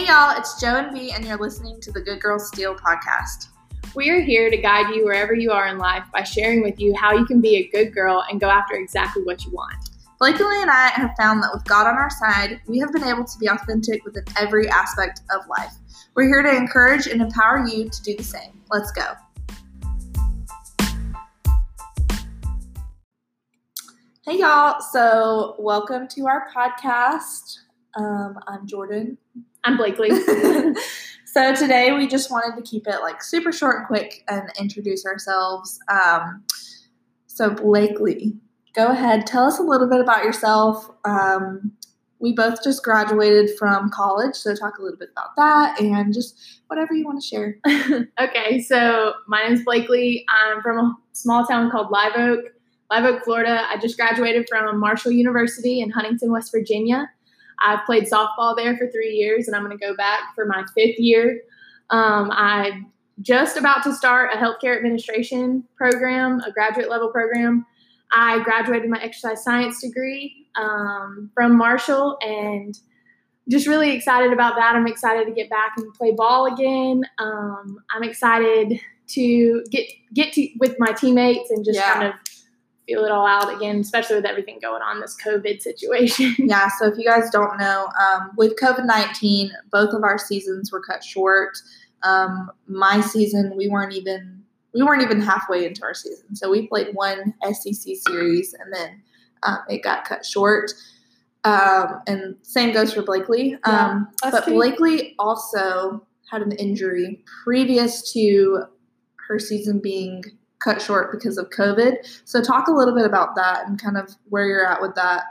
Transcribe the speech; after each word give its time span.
Hey 0.00 0.06
y'all, 0.06 0.34
it's 0.34 0.58
Joe 0.58 0.76
and 0.76 0.94
B, 0.94 1.12
and 1.12 1.26
you're 1.26 1.36
listening 1.36 1.78
to 1.82 1.92
the 1.92 2.00
Good 2.00 2.20
Girls 2.20 2.48
Steal 2.48 2.74
podcast. 2.74 3.48
We 3.94 4.08
are 4.08 4.22
here 4.22 4.48
to 4.48 4.56
guide 4.56 4.94
you 4.94 5.04
wherever 5.04 5.34
you 5.34 5.50
are 5.50 5.66
in 5.66 5.76
life 5.76 6.04
by 6.10 6.22
sharing 6.22 6.62
with 6.62 6.80
you 6.80 6.94
how 6.96 7.12
you 7.12 7.26
can 7.26 7.42
be 7.42 7.56
a 7.56 7.66
good 7.66 7.92
girl 7.92 8.24
and 8.30 8.40
go 8.40 8.48
after 8.48 8.76
exactly 8.76 9.22
what 9.24 9.44
you 9.44 9.50
want. 9.50 9.90
Blakely 10.18 10.62
and 10.62 10.70
I 10.70 10.88
have 10.88 11.10
found 11.18 11.42
that 11.42 11.50
with 11.52 11.66
God 11.66 11.86
on 11.86 11.98
our 11.98 12.08
side, 12.08 12.62
we 12.66 12.78
have 12.78 12.94
been 12.94 13.04
able 13.04 13.24
to 13.24 13.38
be 13.38 13.46
authentic 13.46 14.02
within 14.06 14.24
every 14.38 14.70
aspect 14.70 15.20
of 15.34 15.46
life. 15.50 15.74
We're 16.14 16.28
here 16.28 16.40
to 16.40 16.56
encourage 16.56 17.06
and 17.06 17.20
empower 17.20 17.66
you 17.66 17.90
to 17.90 18.02
do 18.02 18.16
the 18.16 18.24
same. 18.24 18.58
Let's 18.70 18.90
go. 18.92 19.12
Hey 24.24 24.38
y'all, 24.38 24.80
so 24.80 25.56
welcome 25.58 26.08
to 26.08 26.26
our 26.26 26.48
podcast. 26.56 27.58
Um, 27.96 28.38
I'm 28.46 28.66
Jordan. 28.66 29.18
I'm 29.64 29.76
Blakely. 29.76 30.10
so 31.26 31.54
today 31.54 31.92
we 31.92 32.06
just 32.06 32.30
wanted 32.30 32.56
to 32.56 32.68
keep 32.68 32.86
it 32.86 33.00
like 33.02 33.22
super 33.22 33.52
short 33.52 33.78
and 33.78 33.86
quick 33.86 34.24
and 34.28 34.50
introduce 34.58 35.04
ourselves. 35.06 35.78
Um, 35.88 36.44
so 37.26 37.50
Blakely, 37.50 38.36
go 38.74 38.88
ahead, 38.88 39.26
tell 39.26 39.44
us 39.44 39.58
a 39.58 39.62
little 39.62 39.88
bit 39.88 40.00
about 40.00 40.24
yourself. 40.24 40.90
Um, 41.04 41.72
we 42.20 42.34
both 42.34 42.62
just 42.62 42.84
graduated 42.84 43.50
from 43.58 43.90
college, 43.90 44.34
so 44.34 44.54
talk 44.54 44.78
a 44.78 44.82
little 44.82 44.98
bit 44.98 45.08
about 45.10 45.30
that 45.36 45.80
and 45.80 46.12
just 46.12 46.38
whatever 46.66 46.92
you 46.92 47.04
want 47.04 47.22
to 47.22 47.26
share. 47.26 47.58
okay, 48.20 48.60
so 48.60 49.14
my 49.26 49.42
name 49.42 49.54
is 49.54 49.64
Blakely. 49.64 50.26
I'm 50.28 50.60
from 50.60 50.78
a 50.78 50.96
small 51.12 51.46
town 51.46 51.70
called 51.70 51.90
Live 51.90 52.12
Oak, 52.16 52.40
Live 52.90 53.04
Oak, 53.04 53.24
Florida. 53.24 53.66
I 53.70 53.78
just 53.78 53.96
graduated 53.96 54.46
from 54.50 54.78
Marshall 54.78 55.12
University 55.12 55.80
in 55.80 55.90
Huntington, 55.90 56.30
West 56.30 56.52
Virginia. 56.52 57.10
I've 57.60 57.84
played 57.84 58.04
softball 58.04 58.56
there 58.56 58.76
for 58.76 58.90
three 58.90 59.10
years, 59.10 59.46
and 59.46 59.56
I'm 59.56 59.64
going 59.64 59.76
to 59.76 59.84
go 59.84 59.94
back 59.94 60.34
for 60.34 60.46
my 60.46 60.64
fifth 60.74 60.98
year. 60.98 61.40
Um, 61.90 62.30
I'm 62.30 62.90
just 63.20 63.56
about 63.56 63.82
to 63.84 63.94
start 63.94 64.30
a 64.32 64.36
healthcare 64.36 64.76
administration 64.76 65.64
program, 65.76 66.40
a 66.40 66.52
graduate 66.52 66.88
level 66.88 67.10
program. 67.10 67.66
I 68.12 68.42
graduated 68.42 68.88
my 68.88 69.00
exercise 69.00 69.44
science 69.44 69.80
degree 69.82 70.46
um, 70.56 71.30
from 71.34 71.56
Marshall, 71.56 72.18
and 72.22 72.74
just 73.48 73.66
really 73.66 73.92
excited 73.92 74.32
about 74.32 74.56
that. 74.56 74.74
I'm 74.74 74.86
excited 74.86 75.26
to 75.26 75.32
get 75.32 75.50
back 75.50 75.72
and 75.76 75.92
play 75.94 76.12
ball 76.12 76.46
again. 76.46 77.02
Um, 77.18 77.78
I'm 77.94 78.02
excited 78.02 78.80
to 79.08 79.64
get 79.70 79.86
get 80.14 80.32
to 80.34 80.48
with 80.58 80.76
my 80.78 80.92
teammates 80.92 81.50
and 81.50 81.64
just 81.64 81.78
yeah. 81.78 81.92
kind 81.92 82.06
of 82.08 82.14
feel 82.90 83.04
it 83.04 83.12
all 83.12 83.26
out 83.26 83.54
again, 83.54 83.78
especially 83.78 84.16
with 84.16 84.24
everything 84.24 84.58
going 84.60 84.82
on 84.82 85.00
this 85.00 85.16
COVID 85.24 85.62
situation. 85.62 86.34
yeah. 86.38 86.68
So 86.78 86.88
if 86.88 86.98
you 86.98 87.04
guys 87.04 87.30
don't 87.30 87.56
know, 87.58 87.88
um, 88.00 88.32
with 88.36 88.58
COVID 88.60 88.84
nineteen, 88.84 89.52
both 89.70 89.94
of 89.94 90.02
our 90.02 90.18
seasons 90.18 90.72
were 90.72 90.82
cut 90.82 91.04
short. 91.04 91.56
Um, 92.02 92.50
my 92.66 93.00
season, 93.00 93.54
we 93.56 93.68
weren't 93.68 93.92
even 93.92 94.42
we 94.74 94.82
weren't 94.82 95.02
even 95.02 95.20
halfway 95.20 95.64
into 95.64 95.82
our 95.82 95.94
season, 95.94 96.34
so 96.34 96.50
we 96.50 96.66
played 96.66 96.88
one 96.94 97.34
SEC 97.52 97.94
series, 98.08 98.54
and 98.54 98.72
then 98.72 99.02
um, 99.44 99.58
it 99.68 99.82
got 99.82 100.04
cut 100.04 100.24
short. 100.24 100.72
Um, 101.44 102.02
and 102.06 102.36
same 102.42 102.74
goes 102.74 102.92
for 102.92 103.02
Blakely. 103.02 103.56
Yeah, 103.66 103.88
um, 103.88 104.08
but 104.22 104.44
too. 104.44 104.52
Blakely 104.52 105.14
also 105.18 106.06
had 106.30 106.42
an 106.42 106.52
injury 106.52 107.24
previous 107.44 108.12
to 108.12 108.64
her 109.28 109.38
season 109.38 109.80
being 109.80 110.24
cut 110.60 110.80
short 110.80 111.10
because 111.10 111.38
of 111.38 111.50
COVID. 111.50 111.96
So, 112.24 112.40
talk 112.40 112.68
a 112.68 112.72
little 112.72 112.94
bit 112.94 113.04
about 113.04 113.34
that 113.36 113.66
and 113.66 113.80
kind 113.80 113.96
of 113.96 114.14
where 114.28 114.46
you're 114.46 114.66
at 114.66 114.80
with 114.80 114.94
that. 114.94 115.24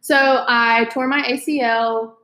So, 0.00 0.44
I 0.48 0.86
tore 0.92 1.06
my 1.06 1.22
ACL, 1.22 2.14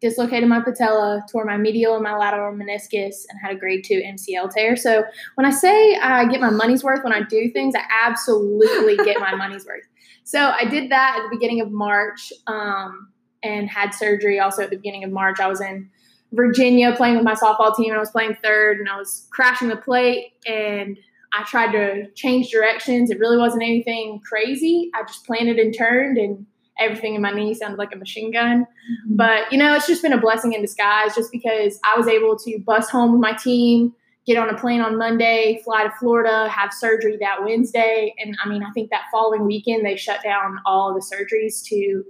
dislocated 0.00 0.48
my 0.48 0.60
patella, 0.60 1.24
tore 1.30 1.44
my 1.44 1.56
medial 1.56 1.94
and 1.94 2.02
my 2.02 2.16
lateral 2.16 2.54
meniscus, 2.54 3.24
and 3.28 3.40
had 3.40 3.52
a 3.52 3.58
grade 3.58 3.84
two 3.84 4.02
MCL 4.04 4.52
tear. 4.52 4.76
So, 4.76 5.04
when 5.36 5.46
I 5.46 5.50
say 5.50 5.96
I 5.96 6.26
get 6.26 6.40
my 6.40 6.50
money's 6.50 6.84
worth 6.84 7.02
when 7.02 7.12
I 7.12 7.22
do 7.22 7.50
things, 7.50 7.74
I 7.74 7.82
absolutely 7.90 8.96
get 9.04 9.20
my 9.20 9.34
money's 9.34 9.64
worth. 9.64 9.84
So, 10.24 10.52
I 10.58 10.64
did 10.64 10.90
that 10.90 11.16
at 11.18 11.22
the 11.22 11.36
beginning 11.36 11.60
of 11.60 11.70
March 11.70 12.32
um, 12.46 13.08
and 13.42 13.68
had 13.68 13.94
surgery 13.94 14.40
also 14.40 14.62
at 14.62 14.70
the 14.70 14.76
beginning 14.76 15.04
of 15.04 15.10
March. 15.10 15.40
I 15.40 15.46
was 15.46 15.60
in 15.60 15.90
Virginia 16.32 16.94
playing 16.94 17.14
with 17.14 17.24
my 17.24 17.34
softball 17.34 17.74
team 17.74 17.86
and 17.86 17.96
I 17.96 18.00
was 18.00 18.10
playing 18.10 18.36
third 18.42 18.78
and 18.78 18.88
I 18.88 18.96
was 18.96 19.26
crashing 19.30 19.68
the 19.68 19.76
plate 19.76 20.32
and 20.46 20.98
I 21.32 21.44
tried 21.44 21.72
to 21.72 22.10
change 22.14 22.50
directions. 22.50 23.10
It 23.10 23.18
really 23.18 23.36
wasn't 23.36 23.62
anything 23.62 24.20
crazy. 24.26 24.90
I 24.94 25.02
just 25.02 25.26
planted 25.26 25.58
and 25.58 25.76
turned, 25.76 26.16
and 26.18 26.46
everything 26.78 27.14
in 27.14 27.20
my 27.20 27.32
knee 27.32 27.54
sounded 27.54 27.78
like 27.78 27.92
a 27.92 27.98
machine 27.98 28.30
gun. 28.32 28.62
Mm-hmm. 28.62 29.16
But, 29.16 29.52
you 29.52 29.58
know, 29.58 29.74
it's 29.74 29.86
just 29.86 30.00
been 30.00 30.12
a 30.12 30.20
blessing 30.20 30.52
in 30.52 30.62
disguise 30.62 31.14
just 31.14 31.32
because 31.32 31.78
I 31.84 31.96
was 31.96 32.06
able 32.06 32.36
to 32.38 32.58
bus 32.60 32.88
home 32.88 33.12
with 33.12 33.20
my 33.20 33.32
team, 33.32 33.92
get 34.26 34.36
on 34.36 34.48
a 34.48 34.56
plane 34.56 34.80
on 34.80 34.96
Monday, 34.96 35.60
fly 35.64 35.84
to 35.84 35.90
Florida, 35.98 36.48
have 36.48 36.72
surgery 36.72 37.16
that 37.20 37.42
Wednesday. 37.42 38.14
And 38.18 38.36
I 38.44 38.48
mean, 38.48 38.62
I 38.62 38.70
think 38.70 38.90
that 38.90 39.02
following 39.10 39.44
weekend, 39.44 39.84
they 39.84 39.96
shut 39.96 40.22
down 40.22 40.60
all 40.64 40.94
the 40.94 41.00
surgeries 41.00 41.64
to 41.64 42.04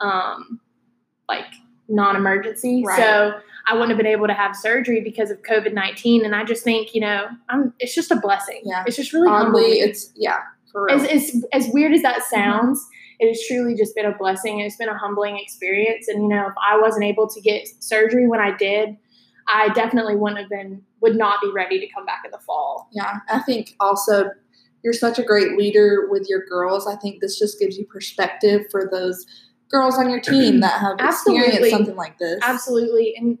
um, 0.00 0.60
like 1.28 1.46
non 1.92 2.16
emergency. 2.16 2.82
Right. 2.84 2.98
So, 2.98 3.34
I 3.66 3.74
wouldn't 3.74 3.90
have 3.90 3.98
been 3.98 4.06
able 4.06 4.26
to 4.26 4.34
have 4.34 4.56
surgery 4.56 5.00
because 5.00 5.30
of 5.30 5.42
COVID 5.42 5.72
nineteen. 5.72 6.24
And 6.24 6.34
I 6.34 6.44
just 6.44 6.64
think, 6.64 6.94
you 6.94 7.00
know, 7.00 7.26
I'm, 7.48 7.72
it's 7.78 7.94
just 7.94 8.10
a 8.10 8.16
blessing. 8.16 8.60
Yeah, 8.64 8.84
it's 8.86 8.96
just 8.96 9.12
really 9.12 9.28
humbling. 9.28 9.76
It's 9.76 10.12
yeah. 10.16 10.38
As, 10.90 11.04
as, 11.04 11.44
as 11.52 11.68
weird 11.72 11.92
as 11.92 12.02
that 12.02 12.22
mm-hmm. 12.22 12.34
sounds, 12.34 12.80
mm-hmm. 12.80 13.26
it 13.26 13.28
has 13.28 13.46
truly 13.46 13.74
just 13.74 13.94
been 13.94 14.06
a 14.06 14.16
blessing. 14.16 14.60
It's 14.60 14.76
been 14.76 14.88
a 14.88 14.96
humbling 14.96 15.38
experience. 15.38 16.08
And 16.08 16.22
you 16.22 16.28
know, 16.28 16.46
if 16.46 16.54
I 16.66 16.80
wasn't 16.80 17.04
able 17.04 17.28
to 17.28 17.40
get 17.40 17.68
surgery 17.78 18.26
when 18.26 18.40
I 18.40 18.56
did, 18.56 18.96
I 19.48 19.68
definitely 19.74 20.16
wouldn't 20.16 20.40
have 20.40 20.48
been 20.48 20.82
would 21.00 21.16
not 21.16 21.40
be 21.40 21.50
ready 21.50 21.78
to 21.78 21.86
come 21.92 22.06
back 22.06 22.22
in 22.24 22.30
the 22.30 22.38
fall. 22.38 22.88
Yeah, 22.92 23.18
I 23.28 23.40
think 23.40 23.76
also 23.80 24.30
you're 24.82 24.92
such 24.92 25.18
a 25.18 25.22
great 25.22 25.56
leader 25.56 26.08
with 26.10 26.26
your 26.28 26.44
girls. 26.46 26.86
I 26.86 26.96
think 26.96 27.20
this 27.20 27.38
just 27.38 27.60
gives 27.60 27.78
you 27.78 27.84
perspective 27.86 28.62
for 28.70 28.88
those 28.90 29.24
girls 29.72 29.96
on 29.96 30.10
your 30.10 30.20
team 30.20 30.60
that 30.60 30.80
have 30.80 30.96
experienced 31.00 31.70
something 31.70 31.96
like 31.96 32.18
this. 32.18 32.38
Absolutely. 32.42 33.14
And 33.16 33.38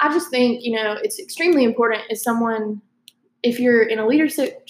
I 0.00 0.12
just 0.12 0.30
think, 0.30 0.64
you 0.64 0.72
know, 0.74 0.96
it's 1.02 1.18
extremely 1.20 1.62
important 1.62 2.02
as 2.10 2.22
someone, 2.22 2.80
if 3.42 3.60
you're 3.60 3.82
in 3.82 3.98
a 3.98 4.06
leadership 4.06 4.66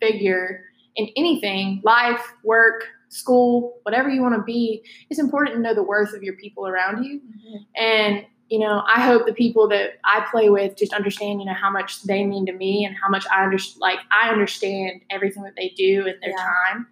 figure 0.00 0.62
in 0.94 1.08
anything, 1.16 1.80
life, 1.84 2.34
work, 2.44 2.84
school, 3.08 3.78
whatever 3.82 4.08
you 4.08 4.20
want 4.20 4.34
to 4.34 4.42
be, 4.42 4.82
it's 5.10 5.18
important 5.18 5.56
to 5.56 5.62
know 5.62 5.74
the 5.74 5.82
worth 5.82 6.12
of 6.14 6.22
your 6.22 6.34
people 6.34 6.66
around 6.66 7.04
you. 7.04 7.20
Mm-hmm. 7.20 7.82
And, 7.82 8.26
you 8.48 8.58
know, 8.58 8.82
I 8.86 9.00
hope 9.00 9.26
the 9.26 9.32
people 9.32 9.68
that 9.68 9.92
I 10.04 10.26
play 10.30 10.50
with 10.50 10.76
just 10.76 10.92
understand, 10.92 11.40
you 11.40 11.46
know, 11.46 11.54
how 11.54 11.70
much 11.70 12.02
they 12.02 12.24
mean 12.24 12.46
to 12.46 12.52
me 12.52 12.84
and 12.84 12.94
how 13.02 13.08
much 13.08 13.24
I 13.32 13.42
understand, 13.42 13.80
like, 13.80 13.98
I 14.12 14.28
understand 14.30 15.00
everything 15.10 15.42
that 15.44 15.54
they 15.56 15.70
do 15.76 16.06
in 16.06 16.14
their 16.20 16.30
yeah. 16.30 16.36
time. 16.36 16.86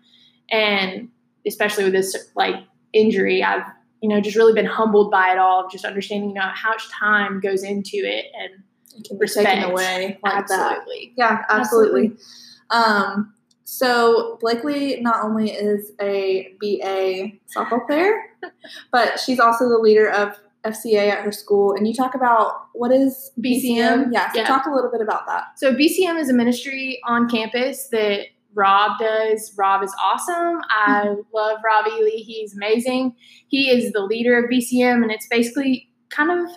And 0.51 1.09
especially 1.47 1.85
with 1.85 1.93
this, 1.93 2.17
like, 2.35 2.57
injury, 2.95 3.43
I've 3.43 3.65
you 4.05 4.11
know, 4.11 4.21
just 4.21 4.37
really 4.37 4.53
been 4.53 4.67
humbled 4.67 5.11
by 5.11 5.33
it 5.33 5.39
all, 5.39 5.67
just 5.67 5.87
understanding, 5.87 6.29
you 6.29 6.35
know, 6.35 6.51
how 6.53 6.69
much 6.69 6.91
time 6.91 7.41
goes 7.41 7.63
into 7.63 7.97
it 7.97 8.27
and 8.39 8.63
it 8.99 9.09
can 9.09 9.17
be 9.17 9.23
respect. 9.23 9.49
taken 9.49 9.71
away 9.71 10.19
like 10.23 10.35
absolutely. 10.35 11.15
that. 11.17 11.23
Yeah, 11.23 11.43
absolutely. 11.49 12.07
absolutely. 12.09 12.25
Um, 12.69 13.33
so 13.65 14.37
Blakely 14.43 15.01
not 15.01 15.25
only 15.25 15.53
is 15.53 15.93
a 16.03 16.55
BA 16.61 17.39
softball 17.57 17.87
player, 17.87 18.13
but 18.93 19.19
she's 19.19 19.41
also 19.41 19.71
the 19.71 19.79
leader 19.79 20.11
of 20.11 20.39
FCA 20.67 21.11
at 21.11 21.25
her 21.25 21.33
school. 21.33 21.73
And 21.73 21.89
you 21.89 21.95
talk 21.95 22.15
about 22.15 22.67
what 22.75 22.93
is 22.93 23.31
BCM? 23.41 23.63
BCM? 23.65 24.09
Yeah, 24.13 24.33
so 24.33 24.39
yeah. 24.39 24.47
talk 24.47 24.67
a 24.67 24.71
little 24.71 24.91
bit 24.91 25.01
about 25.01 25.27
that. 25.29 25.45
So 25.57 25.75
BCM 25.75 26.21
is 26.21 26.29
a 26.29 26.35
ministry 26.35 27.01
on 27.07 27.27
campus 27.27 27.89
that 27.89 28.27
Rob 28.55 28.99
does. 28.99 29.53
Rob 29.57 29.83
is 29.83 29.95
awesome. 30.03 30.61
I 30.71 31.07
mm-hmm. 31.07 31.21
love 31.33 31.59
Rob 31.65 31.87
Ely. 31.87 32.11
He's 32.17 32.55
amazing. 32.55 33.15
He 33.49 33.71
is 33.71 33.93
the 33.93 34.01
leader 34.01 34.39
of 34.39 34.51
BCM, 34.51 35.03
and 35.03 35.11
it's 35.11 35.27
basically 35.29 35.89
kind 36.11 36.31
of 36.31 36.49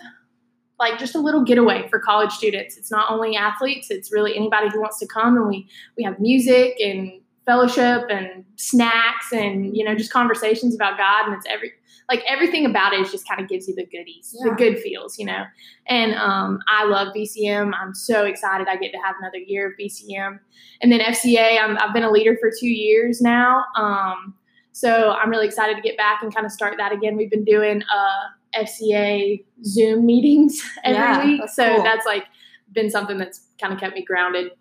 like 0.78 0.98
just 0.98 1.14
a 1.14 1.18
little 1.18 1.42
getaway 1.42 1.88
for 1.88 1.98
college 1.98 2.32
students. 2.32 2.76
It's 2.76 2.90
not 2.90 3.10
only 3.10 3.36
athletes; 3.36 3.90
it's 3.90 4.12
really 4.12 4.36
anybody 4.36 4.68
who 4.72 4.80
wants 4.80 4.98
to 5.00 5.06
come, 5.06 5.36
and 5.36 5.48
we 5.48 5.68
we 5.96 6.04
have 6.04 6.18
music 6.20 6.74
and 6.80 7.20
fellowship 7.46 8.04
and 8.10 8.44
snacks 8.56 9.32
and 9.32 9.76
you 9.76 9.84
know 9.84 9.94
just 9.94 10.12
conversations 10.12 10.74
about 10.74 10.98
God, 10.98 11.26
and 11.26 11.34
it's 11.34 11.46
every 11.48 11.72
like 12.08 12.24
everything 12.26 12.64
about 12.64 12.94
it 12.94 13.00
is 13.00 13.12
just 13.12 13.28
kind 13.28 13.40
of 13.40 13.48
gives 13.48 13.68
you 13.68 13.74
the 13.74 13.84
goodies, 13.84 14.34
yeah. 14.38 14.50
the 14.50 14.56
good 14.56 14.78
feels, 14.78 15.18
you 15.18 15.26
know. 15.26 15.44
And 15.86 16.14
um, 16.14 16.58
I 16.68 16.84
love 16.84 17.08
BCM. 17.14 17.72
I'm 17.78 17.94
so 17.94 18.24
excited 18.24 18.66
I 18.66 18.76
get 18.76 18.92
to 18.92 18.98
have 18.98 19.14
another 19.20 19.38
year 19.38 19.68
of 19.68 19.74
BCM. 19.78 20.38
And 20.80 20.90
then 20.90 21.00
FCA, 21.00 21.58
i 21.58 21.76
have 21.78 21.92
been 21.92 22.04
a 22.04 22.10
leader 22.10 22.36
for 22.40 22.50
two 22.58 22.68
years 22.68 23.20
now. 23.20 23.62
Um, 23.76 24.34
so 24.72 25.10
I'm 25.10 25.28
really 25.28 25.46
excited 25.46 25.76
to 25.76 25.82
get 25.82 25.96
back 25.96 26.22
and 26.22 26.34
kind 26.34 26.46
of 26.46 26.52
start 26.52 26.76
that 26.78 26.92
again. 26.92 27.16
We've 27.16 27.30
been 27.30 27.44
doing 27.44 27.82
uh, 27.82 28.58
FCA 28.62 29.44
Zoom 29.64 30.06
meetings 30.06 30.62
every 30.84 30.98
yeah, 30.98 31.24
week. 31.24 31.40
That's 31.40 31.56
so 31.56 31.74
cool. 31.74 31.84
that's 31.84 32.06
like 32.06 32.24
been 32.72 32.90
something 32.90 33.18
that's 33.18 33.46
kind 33.60 33.72
of 33.72 33.80
kept 33.80 33.94
me 33.94 34.04
grounded. 34.04 34.52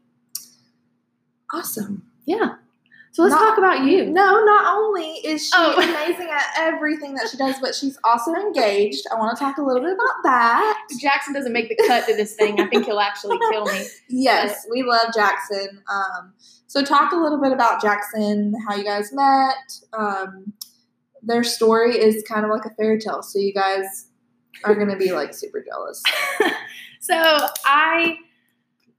Awesome. 1.54 2.04
Yeah. 2.26 2.56
So 3.18 3.24
let's 3.24 3.34
Not- 3.34 3.50
talk 3.50 3.58
about 3.58 3.84
you. 3.84 4.06
No, 4.06 4.46
not 4.46 4.78
only 4.78 5.14
is 5.26 5.48
she 5.48 5.52
Oh. 5.56 5.74
amazing 5.82 6.30
at 6.30 6.44
everything 6.56 7.16
that 7.16 7.28
she 7.32 7.36
does, 7.36 7.56
but 7.60 7.74
she's 7.74 7.98
also 8.04 8.32
engaged. 8.36 9.08
I 9.12 9.16
want 9.16 9.36
to 9.36 9.44
talk 9.44 9.58
a 9.58 9.64
little 9.64 9.82
bit 9.82 9.94
about 9.94 10.22
that. 10.22 10.80
Jackson 11.02 11.34
doesn't 11.34 11.52
make 11.52 11.68
the 11.68 11.76
cut 11.88 12.06
to 12.08 12.16
this 12.16 12.36
thing, 12.36 12.60
I 12.62 12.68
think 12.68 12.86
he'll 12.86 13.00
actually 13.00 13.40
kill 13.52 13.66
me. 13.66 13.86
Yes, 14.08 14.68
we 14.70 14.84
love 14.84 15.12
Jackson. 15.16 15.82
Um, 15.92 16.34
so 16.68 16.84
talk 16.84 17.12
a 17.12 17.16
little 17.16 17.42
bit 17.42 17.52
about 17.52 17.82
Jackson, 17.82 18.54
how 18.68 18.76
you 18.76 18.84
guys 18.84 19.10
met. 19.12 19.56
Um, 19.94 20.54
their 21.24 21.44
story 21.44 21.98
is 21.98 22.24
kind 22.30 22.46
of 22.46 22.52
like 22.52 22.66
a 22.66 22.76
fairy 22.76 23.00
tale, 23.00 23.24
so 23.24 23.40
you 23.40 23.52
guys 23.52 24.10
are 24.64 24.76
gonna 24.76 24.96
be 24.96 25.12
like 25.12 25.34
super 25.34 25.64
jealous. 25.68 26.04
So 27.00 27.16
I 27.66 28.18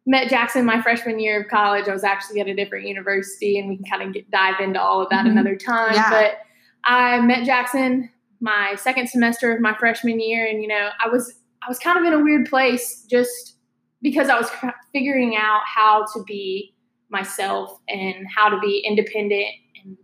met 0.08 0.28
Jackson 0.28 0.64
my 0.64 0.80
freshman 0.80 1.20
year 1.20 1.42
of 1.42 1.48
college. 1.48 1.86
I 1.86 1.92
was 1.92 2.02
actually 2.02 2.40
at 2.40 2.48
a 2.48 2.54
different 2.54 2.86
university, 2.88 3.58
and 3.58 3.68
we 3.68 3.76
can 3.76 3.84
kind 3.84 4.02
of 4.02 4.14
get, 4.14 4.28
dive 4.30 4.58
into 4.58 4.80
all 4.80 5.02
of 5.02 5.10
that 5.10 5.26
Mhm. 5.26 5.32
another 5.32 5.54
time. 5.54 5.92
Yeah. 5.94 6.10
But 6.10 6.38
I 6.84 7.20
met 7.20 7.44
Jackson 7.44 8.10
my 8.40 8.74
second 8.76 9.08
semester 9.08 9.52
of 9.52 9.60
my 9.60 9.74
freshman 9.74 10.18
year, 10.18 10.46
and 10.46 10.62
you 10.62 10.68
know, 10.68 10.88
I 11.04 11.08
was 11.08 11.38
I 11.62 11.68
was 11.68 11.78
kind 11.78 11.98
of 11.98 12.04
in 12.04 12.12
a 12.18 12.22
weird 12.22 12.48
place 12.48 13.04
just 13.04 13.56
because 14.00 14.28
I 14.30 14.38
was 14.38 14.48
figuring 14.92 15.36
out 15.36 15.60
how 15.66 16.06
to 16.14 16.22
be 16.24 16.74
myself 17.10 17.78
and 17.88 18.26
how 18.34 18.48
to 18.48 18.58
be 18.60 18.78
independent 18.86 19.48
and 19.82 19.96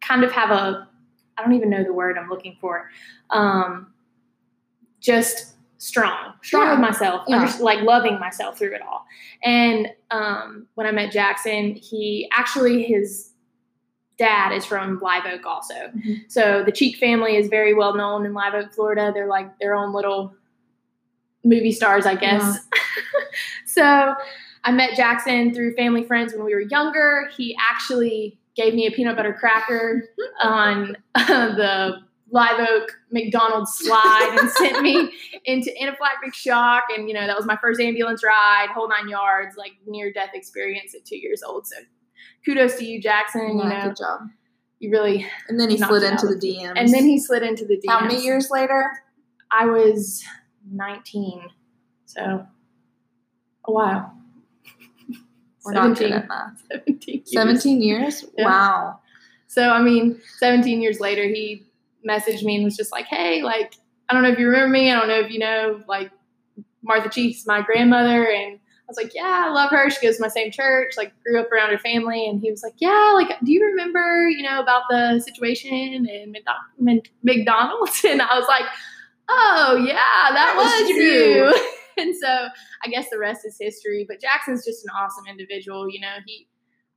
kind 0.00 0.24
of 0.24 0.32
have 0.32 0.50
a 0.50 0.88
I 1.36 1.42
don't 1.42 1.52
even 1.52 1.70
know 1.70 1.84
the 1.84 1.92
word 1.92 2.16
I'm 2.18 2.28
looking 2.28 2.56
for. 2.60 2.90
Um, 3.30 3.92
just 5.00 5.53
strong, 5.84 6.32
strong 6.42 6.62
Yeah. 6.64 6.70
with 6.72 6.80
myself, 6.80 7.24
Yeah. 7.28 7.40
under- 7.42 7.62
like 7.62 7.80
loving 7.82 8.18
myself 8.18 8.58
through 8.58 8.74
it 8.74 8.80
all. 8.82 9.04
And 9.42 9.88
um, 10.10 10.66
when 10.74 10.86
I 10.86 10.92
met 10.92 11.12
Jackson, 11.12 11.74
he 11.74 12.28
actually 12.32 12.84
his 12.84 13.30
dad 14.16 14.52
is 14.52 14.64
from 14.64 14.98
Live 15.00 15.24
Oak 15.26 15.44
also. 15.44 15.74
Mhm. 15.74 16.30
So 16.30 16.62
the 16.64 16.72
Cheek 16.72 16.96
family 16.96 17.36
is 17.36 17.48
very 17.48 17.74
well 17.74 17.94
known 17.94 18.24
in 18.24 18.32
Live 18.32 18.54
Oak, 18.54 18.72
Florida. 18.72 19.10
They're 19.12 19.26
like 19.26 19.58
their 19.58 19.74
own 19.74 19.92
little 19.92 20.34
movie 21.44 21.72
stars, 21.72 22.06
I 22.06 22.14
guess. 22.14 22.60
so 23.66 24.14
I 24.64 24.72
met 24.72 24.94
Jackson 24.96 25.52
through 25.52 25.74
family 25.74 26.04
friends 26.04 26.32
when 26.32 26.44
we 26.44 26.54
were 26.54 26.60
younger. 26.62 27.28
He 27.36 27.56
actually 27.70 28.38
gave 28.56 28.72
me 28.72 28.86
a 28.86 28.90
peanut 28.90 29.16
butter 29.16 29.34
cracker 29.34 30.08
on 30.42 30.96
the 31.14 31.96
Live 32.34 32.58
Oak 32.68 32.90
McDonald's 33.12 33.72
slide 33.78 34.36
and 34.40 34.50
sent 34.50 34.82
me 34.82 35.12
into 35.44 35.70
anaphylactic 35.80 36.34
shock. 36.34 36.82
And, 36.94 37.08
you 37.08 37.14
know, 37.14 37.28
that 37.28 37.36
was 37.36 37.46
my 37.46 37.56
first 37.62 37.80
ambulance 37.80 38.24
ride, 38.24 38.66
whole 38.74 38.88
nine 38.88 39.08
yards, 39.08 39.56
like 39.56 39.74
near 39.86 40.12
death 40.12 40.30
experience 40.34 40.96
at 40.96 41.04
two 41.04 41.16
years 41.16 41.44
old. 41.44 41.68
So 41.68 41.76
kudos 42.44 42.74
to 42.78 42.84
you, 42.84 43.00
Jackson. 43.00 43.56
Yeah, 43.58 43.62
you 43.62 43.68
know, 43.70 43.82
good 43.84 43.96
job. 43.96 44.20
you 44.80 44.90
really. 44.90 45.24
And 45.48 45.60
then 45.60 45.70
he 45.70 45.78
slid 45.78 46.02
into 46.02 46.26
the 46.26 46.34
DMs. 46.34 46.72
And 46.74 46.92
then 46.92 47.04
he 47.04 47.20
slid 47.20 47.44
into 47.44 47.64
the 47.64 47.76
DMs. 47.76 47.88
how 47.88 48.00
many 48.00 48.20
years 48.20 48.50
later? 48.50 48.90
I 49.52 49.66
was 49.66 50.24
19. 50.72 51.40
So 52.06 52.44
a 53.64 53.72
while. 53.72 54.12
We're 55.64 55.72
not 55.72 55.96
17. 55.96 56.08
good 56.08 56.12
at 56.16 56.28
math. 56.28 56.62
17 56.72 57.14
years. 57.14 57.32
17 57.32 57.80
years? 57.80 58.24
Yeah. 58.36 58.44
Wow. 58.44 59.00
So, 59.46 59.70
I 59.70 59.80
mean, 59.80 60.20
17 60.38 60.82
years 60.82 60.98
later, 60.98 61.28
he 61.28 61.64
messaged 62.08 62.42
me 62.42 62.56
and 62.56 62.64
was 62.64 62.76
just 62.76 62.92
like, 62.92 63.06
hey, 63.06 63.42
like, 63.42 63.74
I 64.08 64.14
don't 64.14 64.22
know 64.22 64.30
if 64.30 64.38
you 64.38 64.46
remember 64.46 64.68
me. 64.68 64.90
I 64.90 64.98
don't 64.98 65.08
know 65.08 65.20
if 65.20 65.30
you 65.30 65.38
know, 65.38 65.82
like, 65.88 66.10
Martha 66.82 67.08
Cheeks, 67.08 67.46
my 67.46 67.62
grandmother. 67.62 68.30
And 68.30 68.54
I 68.56 68.86
was 68.88 68.96
like, 68.98 69.14
yeah, 69.14 69.46
I 69.46 69.50
love 69.50 69.70
her. 69.70 69.88
She 69.90 70.04
goes 70.06 70.16
to 70.16 70.22
my 70.22 70.28
same 70.28 70.50
church, 70.50 70.94
like, 70.96 71.12
grew 71.22 71.40
up 71.40 71.50
around 71.50 71.70
her 71.70 71.78
family. 71.78 72.28
And 72.28 72.40
he 72.40 72.50
was 72.50 72.62
like, 72.62 72.74
yeah, 72.78 73.12
like, 73.14 73.38
do 73.42 73.50
you 73.52 73.64
remember, 73.64 74.28
you 74.28 74.42
know, 74.42 74.60
about 74.60 74.82
the 74.90 75.20
situation 75.20 76.06
Mc- 76.78 77.10
McDonald's? 77.22 78.04
And 78.08 78.20
I 78.20 78.38
was 78.38 78.46
like, 78.48 78.66
oh, 79.28 79.82
yeah, 79.86 79.94
that, 79.94 80.54
That 80.54 80.56
was 80.56 80.88
you." 80.90 80.96
you. 80.96 81.68
and 82.02 82.14
so 82.14 82.48
I 82.84 82.88
guess 82.88 83.08
the 83.10 83.18
rest 83.18 83.46
is 83.46 83.56
history. 83.58 84.04
But 84.06 84.20
Jackson's 84.20 84.64
just 84.64 84.84
an 84.84 84.90
awesome 84.94 85.24
individual. 85.26 85.88
You 85.88 86.00
know, 86.00 86.16
he, 86.26 86.46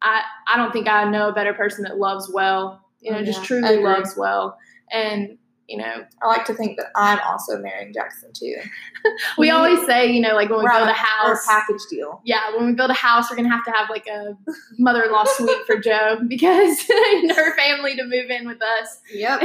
I, 0.01 0.23
I 0.49 0.57
don't 0.57 0.73
think 0.73 0.89
I 0.89 1.09
know 1.09 1.29
a 1.29 1.33
better 1.33 1.53
person 1.53 1.83
that 1.85 1.97
loves 1.97 2.29
well. 2.33 2.81
You 2.99 3.11
know, 3.13 3.19
Oh, 3.19 3.23
just 3.23 3.37
yeah. 3.37 3.43
I 3.43 3.45
truly 3.75 3.83
loves 3.83 4.15
well. 4.17 4.57
And 4.91 5.37
you 5.67 5.77
know, 5.77 6.05
I 6.21 6.27
like 6.27 6.45
to 6.45 6.53
think 6.53 6.77
that 6.77 6.87
I'm 6.95 7.19
also 7.27 7.59
marrying 7.59 7.93
Jackson 7.93 8.31
too. 8.33 8.55
we 9.37 9.49
always 9.49 9.85
say, 9.85 10.09
you 10.09 10.21
know, 10.21 10.33
like 10.33 10.49
when 10.49 10.59
we 10.59 10.65
build 10.65 10.87
a 10.87 10.93
house, 10.93 11.45
a 11.45 11.49
package 11.49 11.81
deal. 11.89 12.21
yeah, 12.23 12.55
when 12.55 12.67
we 12.67 12.73
build 12.73 12.89
a 12.89 12.93
house, 12.93 13.29
we're 13.29 13.35
gonna 13.35 13.51
have 13.51 13.65
to 13.65 13.71
have 13.71 13.89
like 13.89 14.07
a 14.07 14.37
mother-in-law 14.79 15.25
suite 15.25 15.65
for 15.65 15.77
Joe 15.77 16.19
because 16.27 16.81
her 17.35 17.55
family 17.57 17.95
to 17.95 18.03
move 18.03 18.29
in 18.29 18.47
with 18.47 18.61
us. 18.61 19.01
Yep. 19.13 19.41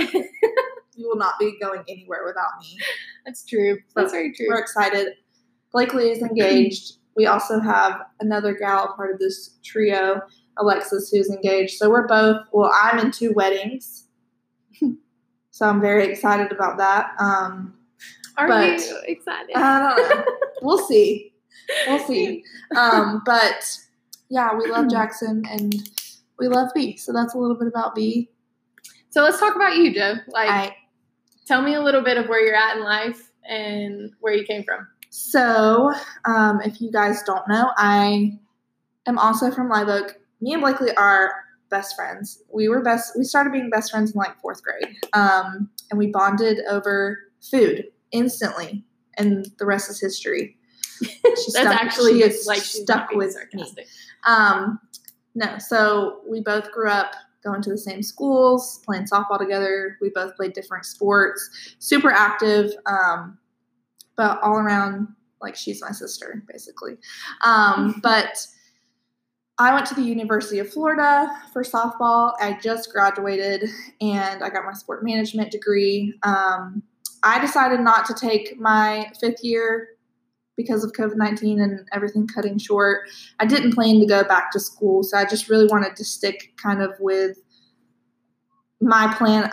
you 0.95 1.09
will 1.09 1.17
not 1.17 1.39
be 1.41 1.57
going 1.61 1.83
anywhere 1.89 2.25
without 2.25 2.61
me. 2.61 2.79
That's 3.27 3.45
true. 3.45 3.79
That's 3.97 4.13
very 4.13 4.33
true. 4.33 4.47
We're 4.49 4.61
excited. 4.61 5.15
Blakely 5.73 6.11
is 6.11 6.23
engaged. 6.23 6.99
We 7.17 7.27
also 7.27 7.59
have 7.61 8.01
another 8.21 8.55
gal 8.55 8.95
part 8.95 9.13
of 9.13 9.19
this 9.19 9.59
trio, 9.65 10.21
Alexis, 10.57 11.11
who's 11.11 11.31
engaged. 11.31 11.77
So 11.79 11.91
we're 11.91 12.07
both, 12.07 12.43
well, 12.53 12.73
I'm 12.75 12.99
in 12.99 13.11
two 13.11 13.33
weddings. 13.33 14.07
So 15.53 15.69
I'm 15.69 15.81
very 15.81 16.07
excited 16.11 16.51
about 16.51 16.79
that. 16.79 17.13
Um, 17.21 17.75
Are 18.37 18.49
but- 18.49 18.81
you 18.81 18.97
excited? 19.07 19.55
I 19.55 19.95
don't 19.95 20.11
know. 20.11 20.25
we'll 20.63 20.85
see. 20.87 21.33
We'll 21.87 22.05
see. 22.07 22.43
Um, 22.75 23.21
but 23.27 23.79
yeah, 24.31 24.57
we 24.57 24.67
love 24.71 24.89
Jackson 24.89 25.43
and 25.51 25.91
we 26.39 26.49
love 26.49 26.71
B. 26.75 26.97
So 26.97 27.13
that's 27.13 27.35
a 27.35 27.39
little 27.39 27.55
bit 27.55 27.69
about 27.69 27.95
B. 27.95 28.31
so 29.11 29.21
let's 29.21 29.39
talk 29.39 29.55
about 29.55 29.77
you, 29.77 29.93
Joe. 29.93 30.15
Like, 30.29 30.49
I, 30.49 30.77
tell 31.47 31.61
me 31.61 31.75
a 31.75 31.83
little 31.83 32.01
bit 32.01 32.17
of 32.17 32.31
where 32.31 32.43
you're 32.43 32.57
at 32.57 32.79
in 32.79 32.83
life 32.83 33.31
and 33.47 34.11
where 34.21 34.33
you 34.33 34.45
came 34.45 34.65
from. 34.65 34.89
So, 35.11 35.93
um, 36.25 36.63
if 36.63 36.81
you 36.81 36.91
guys 36.91 37.23
don't 37.25 37.47
know, 37.47 37.71
I 37.77 38.39
am 39.07 39.19
also 39.19 39.51
from 39.51 39.69
Live 39.69 39.89
Oak. 39.89 40.19
Me 40.41 40.55
and 40.55 40.63
Blakely 40.63 40.97
are 40.97 41.42
best 41.73 41.97
friends. 41.97 42.41
We 42.53 42.69
were 42.69 42.83
best. 42.83 43.19
We 43.19 43.25
started 43.25 43.53
being 43.53 43.71
best 43.71 43.91
friends 43.91 44.13
in 44.13 44.19
like 44.19 44.41
fourth 44.41 44.63
grade, 44.63 44.97
um, 45.15 45.69
and 45.91 45.99
we 45.99 46.09
bonded 46.09 46.61
over 46.71 47.19
food 47.41 47.87
instantly, 48.13 48.85
and 49.19 49.47
the 49.59 49.67
rest 49.67 49.91
is 49.91 50.01
history. 50.01 50.57
That's 51.25 51.51
stuck- 51.51 51.75
actually 51.75 52.21
she 52.21 52.23
is 52.23 52.47
like 52.47 52.61
stuck 52.61 53.11
with 53.11 53.37
me. 53.53 53.75
Um, 54.25 54.79
no, 55.35 55.59
so 55.59 56.21
we 56.29 56.41
both 56.43 56.71
grew 56.71 56.89
up 56.89 57.15
going 57.43 57.63
to 57.63 57.71
the 57.71 57.79
same 57.79 58.03
schools, 58.03 58.81
playing 58.85 59.07
softball 59.07 59.39
together. 59.39 59.99
We 60.01 60.11
both 60.11 60.37
played 60.37 60.53
different 60.53 60.85
sports, 60.85 61.75
super 61.81 62.11
active, 62.11 62.71
um, 62.87 63.39
but 64.17 64.41
all 64.43 64.55
around 64.55 65.09
like 65.41 65.57
she's 65.57 65.81
my 65.81 65.91
sister, 65.91 66.45
basically. 66.47 66.99
Um, 67.45 67.99
but 68.03 68.47
I 69.59 69.75
went 69.75 69.87
to 69.87 69.95
the 69.95 70.03
University 70.03 70.59
of 70.59 70.71
Florida 70.71 71.29
for 71.53 71.63
softball. 71.63 72.35
I 72.41 72.59
just 72.63 72.93
graduated 72.93 73.69
and 74.01 74.43
I 74.43 74.49
got 74.49 74.65
my 74.65 74.73
sport 74.73 75.05
management 75.05 75.51
degree. 75.51 76.15
Um, 76.23 76.83
I 77.23 77.39
decided 77.39 77.81
not 77.81 78.07
to 78.07 78.15
take 78.15 78.59
my 78.59 79.11
fifth 79.21 79.45
year 79.45 79.89
because 80.57 80.85
of 80.85 80.93
COVID 80.93 81.17
19 81.17 81.61
and 81.61 81.89
everything 81.93 82.27
cutting 82.27 82.59
short. 82.59 83.09
I 83.39 83.47
didn't 83.47 83.73
plan 83.73 84.01
to 84.01 84.07
go 84.07 84.25
back 84.25 84.51
to 84.53 84.61
school, 84.61 85.03
so 85.03 85.17
I 85.17 85.25
just 85.25 85.49
really 85.49 85.67
wanted 85.67 85.97
to 85.97 86.05
stick 86.05 86.53
kind 86.57 86.83
of 86.83 86.93
with 86.99 87.39
my 88.81 89.15
plan. 89.15 89.53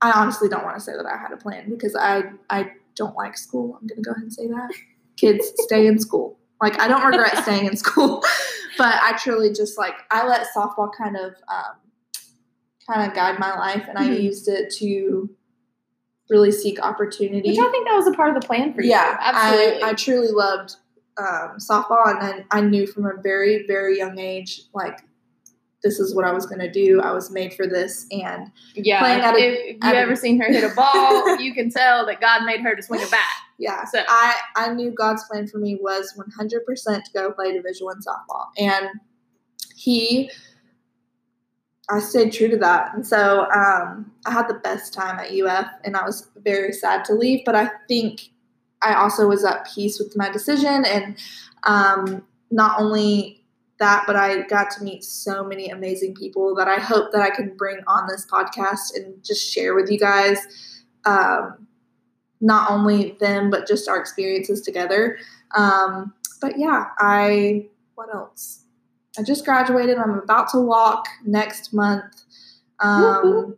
I 0.00 0.12
honestly 0.12 0.48
don't 0.48 0.64
want 0.64 0.76
to 0.76 0.80
say 0.80 0.92
that 0.92 1.06
I 1.06 1.16
had 1.16 1.32
a 1.32 1.36
plan 1.36 1.70
because 1.70 1.96
I 1.96 2.24
I 2.50 2.72
don't 2.94 3.16
like 3.16 3.36
school. 3.36 3.78
I'm 3.80 3.86
gonna 3.86 4.02
go 4.02 4.12
ahead 4.12 4.22
and 4.22 4.32
say 4.32 4.46
that. 4.46 4.72
Kids, 5.16 5.52
stay 5.58 5.86
in 5.86 5.98
school. 5.98 6.38
Like 6.60 6.80
I 6.80 6.88
don't 6.88 7.04
regret 7.04 7.42
staying 7.42 7.66
in 7.66 7.76
school, 7.76 8.22
but 8.78 8.94
I 9.02 9.16
truly 9.18 9.52
just 9.52 9.78
like 9.78 9.94
I 10.10 10.26
let 10.26 10.46
softball 10.54 10.90
kind 10.96 11.16
of 11.16 11.34
um, 11.48 11.76
kind 12.88 13.08
of 13.08 13.14
guide 13.14 13.38
my 13.38 13.54
life, 13.56 13.86
and 13.88 13.98
I 13.98 14.08
Mhm. 14.08 14.22
used 14.22 14.48
it 14.48 14.72
to 14.78 15.30
really 16.30 16.50
seek 16.52 16.80
opportunity. 16.80 17.50
Which 17.50 17.58
I 17.58 17.70
think 17.70 17.86
that 17.86 17.96
was 17.96 18.06
a 18.06 18.12
part 18.12 18.34
of 18.34 18.40
the 18.40 18.46
plan 18.46 18.72
for 18.74 18.82
you. 18.82 18.90
Yeah, 18.90 19.16
absolutely. 19.20 19.82
I, 19.82 19.90
I 19.90 19.94
truly 19.94 20.28
loved 20.32 20.76
um, 21.18 21.58
softball, 21.58 22.06
and 22.06 22.20
then 22.22 22.44
I 22.50 22.60
knew 22.62 22.86
from 22.86 23.06
a 23.06 23.20
very, 23.22 23.66
very 23.66 23.98
young 23.98 24.18
age, 24.18 24.62
like 24.74 25.00
this 25.82 25.98
is 25.98 26.14
what 26.14 26.24
I 26.24 26.32
was 26.32 26.46
going 26.46 26.60
to 26.60 26.70
do. 26.70 27.00
I 27.00 27.12
was 27.12 27.30
made 27.30 27.54
for 27.54 27.66
this, 27.66 28.06
and 28.12 28.50
yeah. 28.74 29.00
playing 29.00 29.20
at 29.20 29.34
a- 29.34 29.38
if, 29.38 29.76
if 29.76 29.84
at 29.84 29.88
you 29.94 29.98
a- 29.98 30.02
ever 30.02 30.16
seen 30.16 30.40
her 30.40 30.50
hit 30.52 30.64
a 30.64 30.74
ball, 30.74 31.36
you 31.40 31.52
can 31.54 31.70
tell 31.70 32.06
that 32.06 32.20
God 32.20 32.44
made 32.44 32.60
her 32.60 32.74
to 32.76 32.82
swing 32.82 33.02
a 33.02 33.06
bat. 33.06 33.20
yeah, 33.58 33.84
So- 33.84 34.02
I 34.08 34.36
I 34.56 34.72
knew 34.74 34.90
God's 34.92 35.24
plan 35.24 35.46
for 35.48 35.58
me 35.58 35.78
was 35.80 36.12
100 36.16 36.64
percent 36.66 37.04
to 37.06 37.12
go 37.12 37.32
play 37.32 37.52
Division 37.52 37.86
One 37.86 38.00
softball, 38.00 38.46
and 38.58 38.88
He. 39.76 40.30
I 41.90 41.98
stayed 41.98 42.32
true 42.32 42.48
to 42.48 42.56
that. 42.58 42.94
And 42.94 43.06
so 43.06 43.50
um, 43.50 44.10
I 44.24 44.30
had 44.30 44.48
the 44.48 44.54
best 44.54 44.94
time 44.94 45.18
at 45.18 45.30
UF, 45.32 45.66
and 45.84 45.96
I 45.96 46.04
was 46.04 46.30
very 46.36 46.72
sad 46.72 47.04
to 47.06 47.12
leave. 47.12 47.40
But 47.44 47.54
I 47.56 47.70
think 47.88 48.30
I 48.82 48.94
also 48.94 49.26
was 49.28 49.44
at 49.44 49.66
peace 49.74 49.98
with 49.98 50.16
my 50.16 50.30
decision. 50.30 50.84
And 50.86 51.16
um, 51.64 52.24
not 52.50 52.80
only 52.80 53.41
that, 53.82 54.04
but 54.06 54.16
I 54.16 54.42
got 54.42 54.70
to 54.72 54.84
meet 54.84 55.04
so 55.04 55.44
many 55.44 55.68
amazing 55.68 56.14
people 56.14 56.54
that 56.54 56.68
I 56.68 56.76
hope 56.76 57.12
that 57.12 57.20
I 57.20 57.30
can 57.30 57.56
bring 57.56 57.78
on 57.86 58.06
this 58.08 58.26
podcast 58.30 58.94
and 58.94 59.22
just 59.24 59.52
share 59.52 59.74
with 59.74 59.90
you 59.90 59.98
guys. 59.98 60.38
Um, 61.04 61.66
not 62.40 62.70
only 62.70 63.16
them, 63.20 63.50
but 63.50 63.66
just 63.66 63.88
our 63.88 63.98
experiences 63.98 64.62
together. 64.62 65.18
Um, 65.56 66.12
but 66.40 66.58
yeah, 66.58 66.86
I, 66.98 67.68
what 67.94 68.12
else? 68.14 68.64
I 69.18 69.22
just 69.22 69.44
graduated. 69.44 69.98
I'm 69.98 70.18
about 70.18 70.48
to 70.50 70.58
walk 70.58 71.06
next 71.24 71.72
month. 71.74 72.22
Um, 72.80 73.56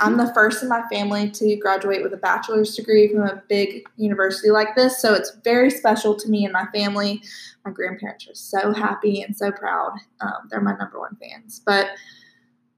I'm 0.00 0.16
the 0.16 0.32
first 0.34 0.62
in 0.62 0.68
my 0.68 0.82
family 0.90 1.30
to 1.30 1.56
graduate 1.56 2.02
with 2.02 2.12
a 2.12 2.16
bachelor's 2.16 2.74
degree 2.74 3.08
from 3.08 3.22
a 3.22 3.42
big 3.48 3.84
university 3.96 4.50
like 4.50 4.74
this. 4.74 5.00
So 5.00 5.14
it's 5.14 5.36
very 5.44 5.70
special 5.70 6.16
to 6.16 6.28
me 6.28 6.44
and 6.44 6.52
my 6.52 6.66
family. 6.74 7.22
My 7.64 7.70
grandparents 7.70 8.28
are 8.28 8.34
so 8.34 8.72
happy 8.72 9.22
and 9.22 9.36
so 9.36 9.52
proud. 9.52 9.92
Um, 10.20 10.48
they're 10.50 10.60
my 10.60 10.76
number 10.76 10.98
one 10.98 11.16
fans. 11.20 11.60
But 11.64 11.90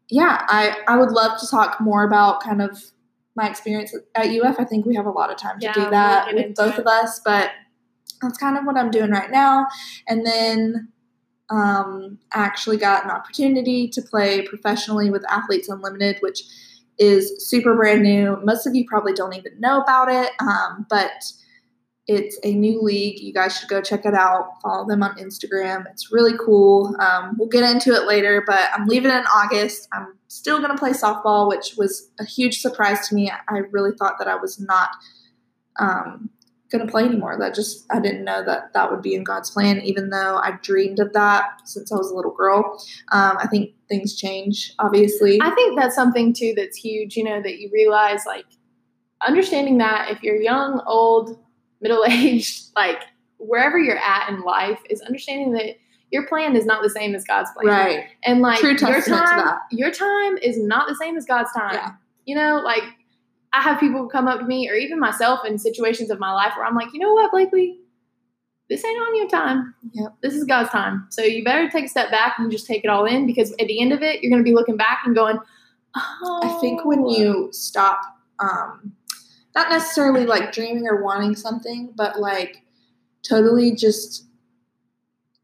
yeah, 0.09 0.45
I, 0.49 0.77
I 0.89 0.97
would 0.99 1.13
love 1.13 1.41
to 1.41 1.47
talk 1.47 1.81
more 1.81 2.05
about 2.05 2.43
kind 2.43 2.61
of 2.61 2.83
my 3.35 3.49
experience 3.49 3.95
at 4.15 4.27
UF. 4.27 4.57
I 4.59 4.65
think 4.65 4.85
we 4.85 4.95
have 4.97 5.07
a 5.07 5.11
lot 5.11 5.31
of 5.31 5.39
time 5.39 5.59
to 5.61 5.67
Yeah, 5.67 5.73
do 5.73 5.91
that 5.91 6.35
with 6.35 6.55
both 6.55 6.75
it. 6.75 6.81
of 6.81 6.87
us. 6.87 7.21
But 7.25 7.53
that's 8.21 8.37
kind 8.37 8.59
of 8.59 8.65
what 8.65 8.77
I'm 8.77 8.91
doing 8.91 9.11
right 9.11 9.31
now. 9.31 9.67
And 10.07 10.27
then 10.27 10.89
um, 11.49 12.19
I 12.33 12.41
actually 12.45 12.77
got 12.77 13.05
an 13.05 13.11
opportunity 13.11 13.89
to 13.89 14.03
play 14.03 14.43
professionally 14.43 15.11
with 15.11 15.25
Athletes 15.31 15.69
Unlimited, 15.69 16.19
which 16.21 16.43
is 17.01 17.49
super 17.49 17.75
brand 17.75 18.03
new. 18.03 18.39
Most 18.45 18.67
of 18.67 18.75
you 18.75 18.85
probably 18.87 19.15
don't 19.15 19.35
even 19.35 19.59
know 19.59 19.81
about 19.81 20.09
it, 20.13 20.31
um, 20.39 20.87
but 20.89 21.25
it's 22.07 22.39
a 22.45 22.53
new 22.53 22.83
league. 22.83 23.21
You 23.21 23.33
guys 23.33 23.57
should 23.57 23.69
go 23.69 23.81
check 23.81 24.05
it 24.05 24.15
out. 24.15 24.61
Follow 24.63 24.87
them 24.87 25.03
on 25.03 25.17
Instagram. 25.17 25.87
It's 25.91 26.13
really 26.13 26.37
cool. 26.45 26.95
Um, 27.01 27.37
we'll 27.39 27.49
get 27.49 27.63
into 27.63 27.95
it 27.95 28.07
later, 28.07 28.43
but 28.47 28.61
I'm 28.73 28.87
leaving 28.87 29.11
in 29.11 29.25
August. 29.35 29.89
I'm 29.93 30.19
still 30.29 30.59
going 30.59 30.71
to 30.71 30.77
play 30.77 30.91
softball, 30.91 31.49
which 31.49 31.75
was 31.79 32.11
a 32.21 32.25
huge 32.25 32.61
surprise 32.61 33.09
to 33.09 33.15
me. 33.15 33.33
I 33.49 33.59
really 33.71 33.93
thought 33.99 34.19
that 34.19 34.29
I 34.29 34.37
was 34.37 34.61
not 34.61 34.91
um, 35.79 36.31
going 36.71 36.85
to 36.85 36.91
play 36.91 37.05
anymore. 37.05 37.37
That 37.39 37.55
just, 37.55 37.85
I 37.91 38.01
didn't 38.01 38.25
know 38.25 38.45
that 38.45 38.73
that 38.75 38.91
would 38.91 39.03
be 39.03 39.15
in 39.15 39.25
God's 39.25 39.51
plan, 39.51 39.81
even 39.83 40.11
though 40.11 40.37
I 40.37 40.59
dreamed 40.63 41.01
of 41.01 41.13
that 41.13 41.63
since 41.65 41.93
I 41.93 41.97
was 41.97 42.11
a 42.11 42.15
little 42.15 42.33
girl. 42.33 42.83
Um, 43.13 43.37
I 43.39 43.47
think 43.47 43.75
things 43.89 44.17
change, 44.17 44.73
obviously. 44.79 45.41
I 45.43 45.51
think 45.51 45.79
that's 45.79 45.95
something 45.95 46.33
too 46.33 46.55
that's 46.57 46.77
huge, 46.77 47.17
you 47.17 47.25
know, 47.25 47.43
that 47.43 47.59
you 47.59 47.71
realize 47.73 48.25
like 48.27 48.47
understanding 49.27 49.79
that 49.79 50.11
if 50.11 50.23
you're 50.23 50.41
young, 50.41 50.83
old, 50.87 51.39
middle 51.81 52.05
aged, 52.05 52.69
like 52.77 53.03
wherever 53.39 53.79
you're 53.79 53.99
at 53.99 54.31
in 54.31 54.43
life, 54.43 54.81
is 54.89 55.01
understanding 55.03 55.53
that 55.53 55.77
your 56.11 56.27
plan 56.27 56.57
is 56.57 56.67
not 56.67 56.83
the 56.83 56.91
same 56.91 57.15
as 57.15 57.25
God's 57.25 57.51
plan. 57.53 57.67
right. 57.67 58.05
And 58.25 58.41
like 58.41 58.59
True 58.59 58.71
your 58.71 58.79
time, 58.79 59.03
that. 59.05 59.61
your 59.71 59.91
time 59.91 60.39
is 60.39 60.59
not 60.59 60.89
the 60.89 60.95
same 60.97 61.17
as 61.17 61.25
God's 61.25 61.53
time. 61.53 61.75
Yeah. 61.75 61.91
You 62.27 62.35
know, 62.35 62.61
like 62.65 62.83
I 63.53 63.63
have 63.63 63.81
people 63.81 64.09
come 64.09 64.29
up 64.29 64.41
to 64.41 64.47
me, 64.47 64.69
or 64.69 64.75
even 64.75 65.01
myself, 65.01 65.41
in 65.45 65.59
situations 65.59 66.11
of 66.11 66.19
my 66.21 66.33
life 66.33 66.53
where 66.57 66.65
I'm 66.67 66.75
like, 66.75 66.93
you 66.93 67.01
know 67.01 67.13
what, 67.13 67.33
Blakely, 67.33 67.79
this 68.69 68.85
ain't 68.85 69.01
on 69.01 69.17
your 69.17 69.29
time. 69.29 69.75
Yep. 69.93 70.15
This 70.23 70.35
is 70.35 70.45
God's 70.45 70.71
time. 70.71 71.07
So 71.11 71.23
you 71.23 71.43
better 71.43 71.69
take 71.69 71.87
a 71.87 71.89
step 71.89 72.11
back 72.13 72.39
and 72.39 72.51
just 72.51 72.67
take 72.67 72.85
it 72.85 72.89
all 72.89 73.05
in, 73.07 73.27
because 73.27 73.51
at 73.53 73.67
the 73.67 73.81
end 73.81 73.93
of 73.93 74.03
it, 74.03 74.23
you're 74.23 74.31
going 74.31 74.43
to 74.45 74.49
be 74.49 74.55
looking 74.55 74.77
back 74.77 75.01
and 75.05 75.15
going, 75.15 75.39
oh. 75.97 76.41
I 76.45 76.61
think 76.61 76.85
when 76.85 77.09
you 77.09 77.49
stop, 77.53 78.01
um, 78.39 78.93
not 79.57 79.69
necessarily 79.71 80.27
like 80.27 80.53
dreaming 80.53 80.87
or 80.87 81.03
wanting 81.03 81.35
something, 81.35 81.93
but 81.97 82.21
like 82.21 82.63
totally 83.29 83.75
just 83.75 84.27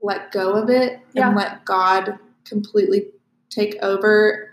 let 0.00 0.30
go 0.30 0.52
of 0.52 0.70
it 0.70 1.00
Yeah. 1.12 1.26
and 1.28 1.36
let 1.36 1.64
God 1.64 2.16
completely 2.44 3.08
take 3.50 3.76
over. 3.82 4.50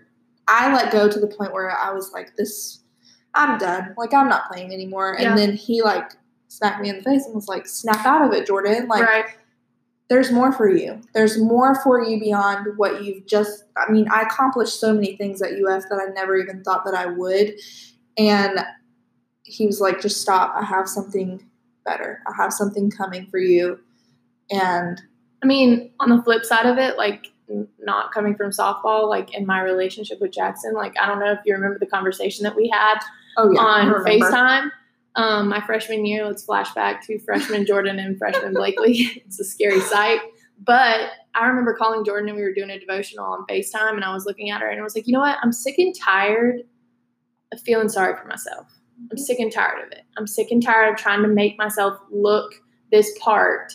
I 0.47 0.73
let 0.73 0.91
go 0.91 1.07
to 1.07 1.19
the 1.19 1.27
point 1.27 1.53
where 1.53 1.69
I 1.69 1.93
was 1.93 2.11
like, 2.11 2.35
this, 2.35 2.79
I'm 3.35 3.57
done. 3.57 3.93
Like, 3.97 4.13
I'm 4.13 4.29
not 4.29 4.47
playing 4.47 4.73
anymore. 4.73 5.19
And 5.19 5.37
then 5.37 5.53
he 5.53 5.81
like 5.81 6.11
smacked 6.47 6.81
me 6.81 6.89
in 6.89 6.97
the 6.97 7.03
face 7.03 7.25
and 7.25 7.33
was 7.33 7.47
like, 7.47 7.67
snap 7.67 8.05
out 8.05 8.25
of 8.25 8.31
it, 8.33 8.45
Jordan. 8.45 8.87
Like, 8.87 9.01
right. 9.01 9.25
there's 10.09 10.31
more 10.31 10.51
for 10.51 10.69
you. 10.69 11.01
There's 11.13 11.39
more 11.39 11.81
for 11.81 12.01
you 12.03 12.19
beyond 12.19 12.77
what 12.77 13.03
you've 13.03 13.25
just. 13.25 13.63
I 13.75 13.91
mean, 13.91 14.07
I 14.11 14.21
accomplished 14.21 14.79
so 14.79 14.93
many 14.93 15.15
things 15.17 15.41
at 15.41 15.51
UF 15.51 15.83
that 15.89 15.99
I 15.99 16.11
never 16.13 16.37
even 16.37 16.63
thought 16.63 16.85
that 16.85 16.93
I 16.93 17.07
would. 17.07 17.53
And 18.17 18.59
he 19.43 19.65
was 19.65 19.81
like, 19.81 20.01
just 20.01 20.21
stop. 20.21 20.53
I 20.55 20.63
have 20.63 20.87
something 20.87 21.43
better. 21.85 22.21
I 22.27 22.33
have 22.41 22.53
something 22.53 22.91
coming 22.91 23.27
for 23.27 23.39
you. 23.39 23.79
And 24.51 25.01
I 25.41 25.45
mean, 25.45 25.91
on 25.99 26.09
the 26.09 26.21
flip 26.21 26.45
side 26.45 26.65
of 26.65 26.77
it, 26.77 26.97
like 26.97 27.27
not 27.79 28.13
coming 28.13 28.35
from 28.35 28.51
softball, 28.51 29.09
like 29.09 29.33
in 29.33 29.45
my 29.45 29.61
relationship 29.61 30.21
with 30.21 30.31
Jackson, 30.31 30.73
like 30.73 30.95
I 30.99 31.07
don't 31.07 31.19
know 31.19 31.31
if 31.31 31.39
you 31.45 31.53
remember 31.53 31.79
the 31.79 31.85
conversation 31.85 32.43
that 32.43 32.55
we 32.55 32.69
had 32.69 32.99
oh, 33.37 33.51
yeah. 33.51 33.59
On. 33.59 34.05
FaceTime. 34.05 34.71
Um, 35.15 35.47
my 35.47 35.61
freshman 35.61 36.05
year, 36.05 36.25
let's 36.25 36.45
flashback 36.45 37.01
to 37.05 37.19
freshman 37.19 37.65
Jordan 37.65 37.99
and 37.99 38.17
freshman 38.17 38.53
Blakely. 38.53 38.93
it's 39.25 39.39
a 39.39 39.43
scary 39.43 39.79
sight. 39.79 40.21
But 40.59 41.11
I 41.35 41.47
remember 41.47 41.75
calling 41.75 42.05
Jordan 42.05 42.29
and 42.29 42.37
we 42.37 42.43
were 42.43 42.53
doing 42.53 42.69
a 42.69 42.79
devotional 42.79 43.25
on 43.25 43.45
FaceTime 43.47 43.93
and 43.93 44.03
I 44.03 44.13
was 44.13 44.25
looking 44.25 44.49
at 44.49 44.61
her 44.61 44.69
and 44.69 44.79
I 44.79 44.83
was 44.83 44.95
like, 44.95 45.07
you 45.07 45.13
know 45.13 45.19
what? 45.19 45.37
I'm 45.43 45.51
sick 45.51 45.77
and 45.77 45.93
tired 45.95 46.61
of 47.51 47.61
feeling 47.61 47.89
sorry 47.89 48.15
for 48.15 48.27
myself. 48.27 48.67
I'm 49.11 49.17
sick 49.17 49.39
and 49.39 49.51
tired 49.51 49.85
of 49.85 49.91
it. 49.91 50.03
I'm 50.17 50.27
sick 50.27 50.51
and 50.51 50.63
tired 50.63 50.93
of 50.93 50.99
trying 50.99 51.21
to 51.23 51.27
make 51.27 51.57
myself 51.57 51.97
look 52.11 52.53
this 52.91 53.11
part 53.19 53.73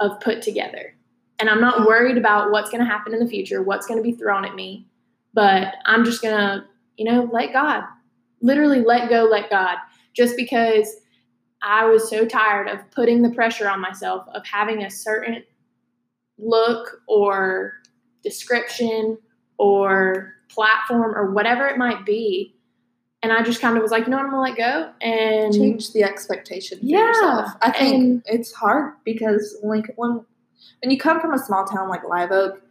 of 0.00 0.20
put 0.20 0.42
together. 0.42 0.94
And 1.38 1.48
I'm 1.48 1.60
not 1.60 1.86
worried 1.86 2.18
about 2.18 2.50
what's 2.50 2.70
going 2.70 2.84
to 2.84 2.90
happen 2.90 3.14
in 3.14 3.20
the 3.20 3.28
future, 3.28 3.62
what's 3.62 3.86
going 3.86 3.98
to 3.98 4.02
be 4.02 4.12
thrown 4.12 4.44
at 4.44 4.54
me, 4.54 4.86
but 5.32 5.74
I'm 5.86 6.04
just 6.04 6.20
going 6.20 6.36
to, 6.36 6.64
you 6.96 7.04
know, 7.04 7.30
let 7.32 7.52
God. 7.52 7.84
Literally 8.40 8.82
let 8.82 9.08
go, 9.08 9.24
let 9.24 9.50
God. 9.50 9.76
Just 10.14 10.36
because 10.36 10.88
I 11.62 11.84
was 11.86 12.08
so 12.08 12.24
tired 12.24 12.68
of 12.68 12.90
putting 12.90 13.22
the 13.22 13.30
pressure 13.30 13.68
on 13.68 13.80
myself 13.80 14.26
of 14.34 14.44
having 14.46 14.82
a 14.82 14.90
certain 14.90 15.44
look 16.38 17.02
or 17.06 17.74
description 18.22 19.18
or 19.58 20.34
platform 20.48 21.14
or 21.14 21.32
whatever 21.32 21.66
it 21.66 21.78
might 21.78 22.04
be. 22.06 22.54
And 23.22 23.32
I 23.32 23.42
just 23.42 23.60
kind 23.60 23.76
of 23.76 23.82
was 23.82 23.90
like, 23.90 24.04
you 24.04 24.10
know 24.10 24.16
what, 24.16 24.24
I'm 24.26 24.30
gonna 24.30 24.42
let 24.42 24.56
go 24.56 24.92
and 25.02 25.52
change 25.52 25.92
the 25.92 26.02
expectation 26.02 26.78
for 26.78 26.84
Yeah, 26.86 27.06
yourself. 27.06 27.50
I 27.60 27.70
think 27.70 28.22
it's 28.24 28.52
hard 28.52 28.94
because 29.04 29.58
when 29.60 29.84
when 29.96 30.24
when 30.82 30.90
you 30.90 30.98
come 30.98 31.20
from 31.20 31.34
a 31.34 31.38
small 31.38 31.66
town 31.66 31.90
like 31.90 32.02
Live 32.08 32.30
Oak, 32.32 32.62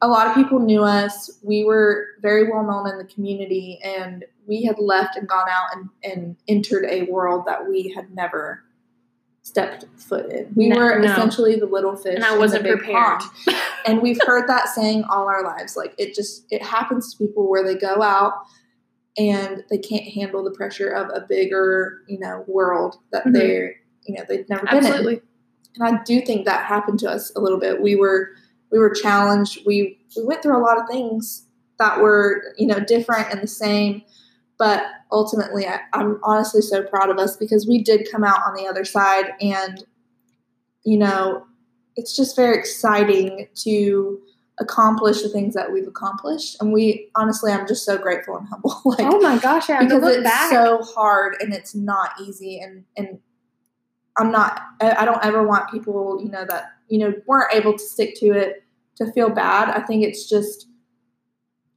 a 0.00 0.08
lot 0.08 0.26
of 0.28 0.34
people 0.34 0.58
knew 0.60 0.82
us. 0.84 1.30
We 1.42 1.64
were 1.64 2.06
very 2.20 2.50
well 2.50 2.62
known 2.62 2.88
in 2.88 2.98
the 2.98 3.04
community, 3.04 3.80
and 3.84 4.24
we 4.46 4.62
had 4.64 4.78
left 4.78 5.16
and 5.16 5.26
gone 5.28 5.48
out 5.50 5.66
and, 5.74 5.88
and 6.04 6.36
entered 6.46 6.84
a 6.84 7.02
world 7.04 7.44
that 7.46 7.66
we 7.68 7.92
had 7.94 8.14
never 8.14 8.62
stepped 9.42 9.86
foot 9.96 10.30
in. 10.30 10.52
We 10.54 10.68
No, 10.68 10.76
were 10.76 10.98
no. 10.98 11.10
essentially 11.10 11.56
the 11.56 11.66
little 11.66 11.96
fish, 11.96 12.14
and 12.14 12.24
I 12.24 12.36
wasn't 12.38 12.64
big 12.64 12.78
prepared. 12.78 13.22
and 13.86 14.00
we've 14.02 14.20
heard 14.26 14.48
that 14.48 14.68
saying 14.68 15.04
all 15.10 15.26
our 15.28 15.42
lives 15.42 15.76
like 15.76 15.94
it 15.98 16.14
just 16.14 16.44
it 16.50 16.62
happens 16.62 17.12
to 17.14 17.18
people 17.26 17.48
where 17.48 17.64
they 17.64 17.74
go 17.74 18.02
out 18.02 18.34
and 19.16 19.64
they 19.70 19.78
can't 19.78 20.04
handle 20.04 20.44
the 20.44 20.50
pressure 20.50 20.88
of 20.90 21.08
a 21.14 21.24
bigger 21.26 22.02
you 22.08 22.18
know 22.18 22.44
world 22.46 22.96
that 23.12 23.24
Mhm. 23.24 23.32
they're 23.32 23.74
you 24.04 24.14
know 24.16 24.24
they've 24.28 24.48
never 24.50 24.66
been 24.66 24.84
in 24.84 25.20
and 25.76 25.82
i 25.98 26.02
do 26.02 26.20
think 26.20 26.44
that 26.44 26.66
happened 26.66 26.98
to 26.98 27.08
us 27.08 27.32
a 27.34 27.40
little 27.40 27.58
bit 27.58 27.80
we 27.80 27.96
were 27.96 28.30
we 28.70 28.78
were 28.78 28.90
challenged 28.90 29.60
we 29.66 29.98
we 30.16 30.24
went 30.24 30.42
through 30.42 30.56
a 30.56 30.62
lot 30.62 30.78
of 30.78 30.88
things 30.88 31.46
that 31.78 32.00
were 32.00 32.42
you 32.56 32.66
know 32.66 32.80
different 32.80 33.30
and 33.30 33.42
the 33.42 33.48
same 33.48 34.02
but 34.58 34.82
ultimately 35.12 35.66
I, 35.66 35.80
i'm 35.92 36.18
honestly 36.22 36.60
so 36.60 36.82
proud 36.82 37.10
of 37.10 37.18
us 37.18 37.36
because 37.36 37.66
we 37.66 37.82
did 37.82 38.08
come 38.10 38.24
out 38.24 38.40
on 38.46 38.54
the 38.54 38.66
other 38.66 38.84
side 38.84 39.32
and 39.40 39.84
you 40.84 40.98
know 40.98 41.46
it's 41.96 42.14
just 42.14 42.36
very 42.36 42.56
exciting 42.56 43.48
to 43.62 44.20
accomplish 44.60 45.22
the 45.22 45.28
things 45.28 45.54
that 45.54 45.72
we've 45.72 45.86
accomplished 45.86 46.56
and 46.60 46.72
we 46.72 47.10
honestly 47.14 47.52
i'm 47.52 47.66
just 47.66 47.84
so 47.84 47.96
grateful 47.96 48.36
and 48.36 48.48
humble 48.48 48.80
like 48.84 49.00
oh 49.00 49.20
my 49.20 49.38
gosh, 49.38 49.68
yeah. 49.68 49.82
because 49.82 50.02
it's 50.16 50.22
back. 50.24 50.50
so 50.50 50.82
hard 50.82 51.36
and 51.40 51.54
it's 51.54 51.74
not 51.74 52.10
easy 52.20 52.58
and 52.58 52.84
and 52.96 53.20
i'm 54.18 54.30
not 54.30 54.62
I, 54.80 55.04
don't 55.04 55.24
ever 55.24 55.42
want 55.42 55.70
people 55.70 56.20
you 56.22 56.30
know 56.30 56.44
that 56.48 56.72
you 56.88 56.98
know 56.98 57.14
weren't 57.26 57.54
able 57.54 57.72
to 57.72 57.82
stick 57.82 58.14
to 58.16 58.26
it 58.32 58.64
to 58.96 59.10
feel 59.12 59.30
bad 59.30 59.70
i 59.70 59.80
think 59.84 60.04
it's 60.04 60.28
just 60.28 60.66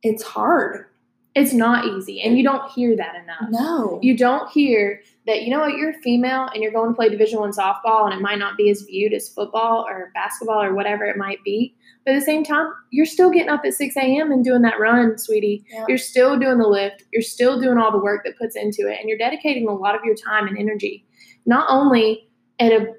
it's 0.03 0.23
hard 0.23 0.85
it's 1.33 1.53
not 1.53 1.85
easy. 1.85 2.21
And 2.21 2.37
you 2.37 2.43
don't 2.43 2.69
hear 2.71 2.95
that 2.97 3.15
enough. 3.15 3.49
no 3.49 3.99
You 4.01 4.17
don't 4.17 4.49
hear 4.51 5.01
that, 5.27 5.43
you 5.43 5.49
know 5.49 5.59
what, 5.59 5.77
you're 5.77 5.93
female 6.01 6.49
and 6.53 6.61
you're 6.61 6.73
going 6.73 6.89
to 6.89 6.95
play 6.95 7.07
Division 7.07 7.39
One 7.39 7.51
softball 7.51 8.05
and 8.05 8.13
it 8.13 8.21
might 8.21 8.39
not 8.39 8.57
be 8.57 8.69
as 8.69 8.81
viewed 8.81 9.13
as 9.13 9.29
football 9.29 9.85
or 9.87 10.11
basketball 10.13 10.61
or 10.61 10.73
whatever 10.73 11.05
it 11.05 11.17
might 11.17 11.41
be. 11.43 11.73
But 12.05 12.15
at 12.15 12.19
the 12.19 12.25
same 12.25 12.43
time, 12.43 12.73
you're 12.89 13.05
still 13.05 13.29
getting 13.29 13.49
up 13.49 13.61
at 13.63 13.75
6 13.75 13.95
a.m. 13.95 14.31
and 14.31 14.43
doing 14.43 14.63
that 14.63 14.79
run, 14.79 15.17
sweetie. 15.17 15.63
Yeah. 15.71 15.85
You're 15.87 15.97
still 15.99 16.37
doing 16.37 16.57
the 16.57 16.67
lift. 16.67 17.03
You're 17.13 17.21
still 17.21 17.61
doing 17.61 17.77
all 17.77 17.91
the 17.91 17.99
work 17.99 18.25
that 18.25 18.37
puts 18.37 18.55
into 18.55 18.89
it. 18.89 18.99
And 18.99 19.07
you're 19.07 19.17
dedicating 19.17 19.67
a 19.67 19.73
lot 19.73 19.95
of 19.95 20.03
your 20.03 20.15
time 20.15 20.47
and 20.47 20.57
energy, 20.57 21.05
not 21.45 21.67
only 21.69 22.27
at 22.61 22.71
a 22.71 22.93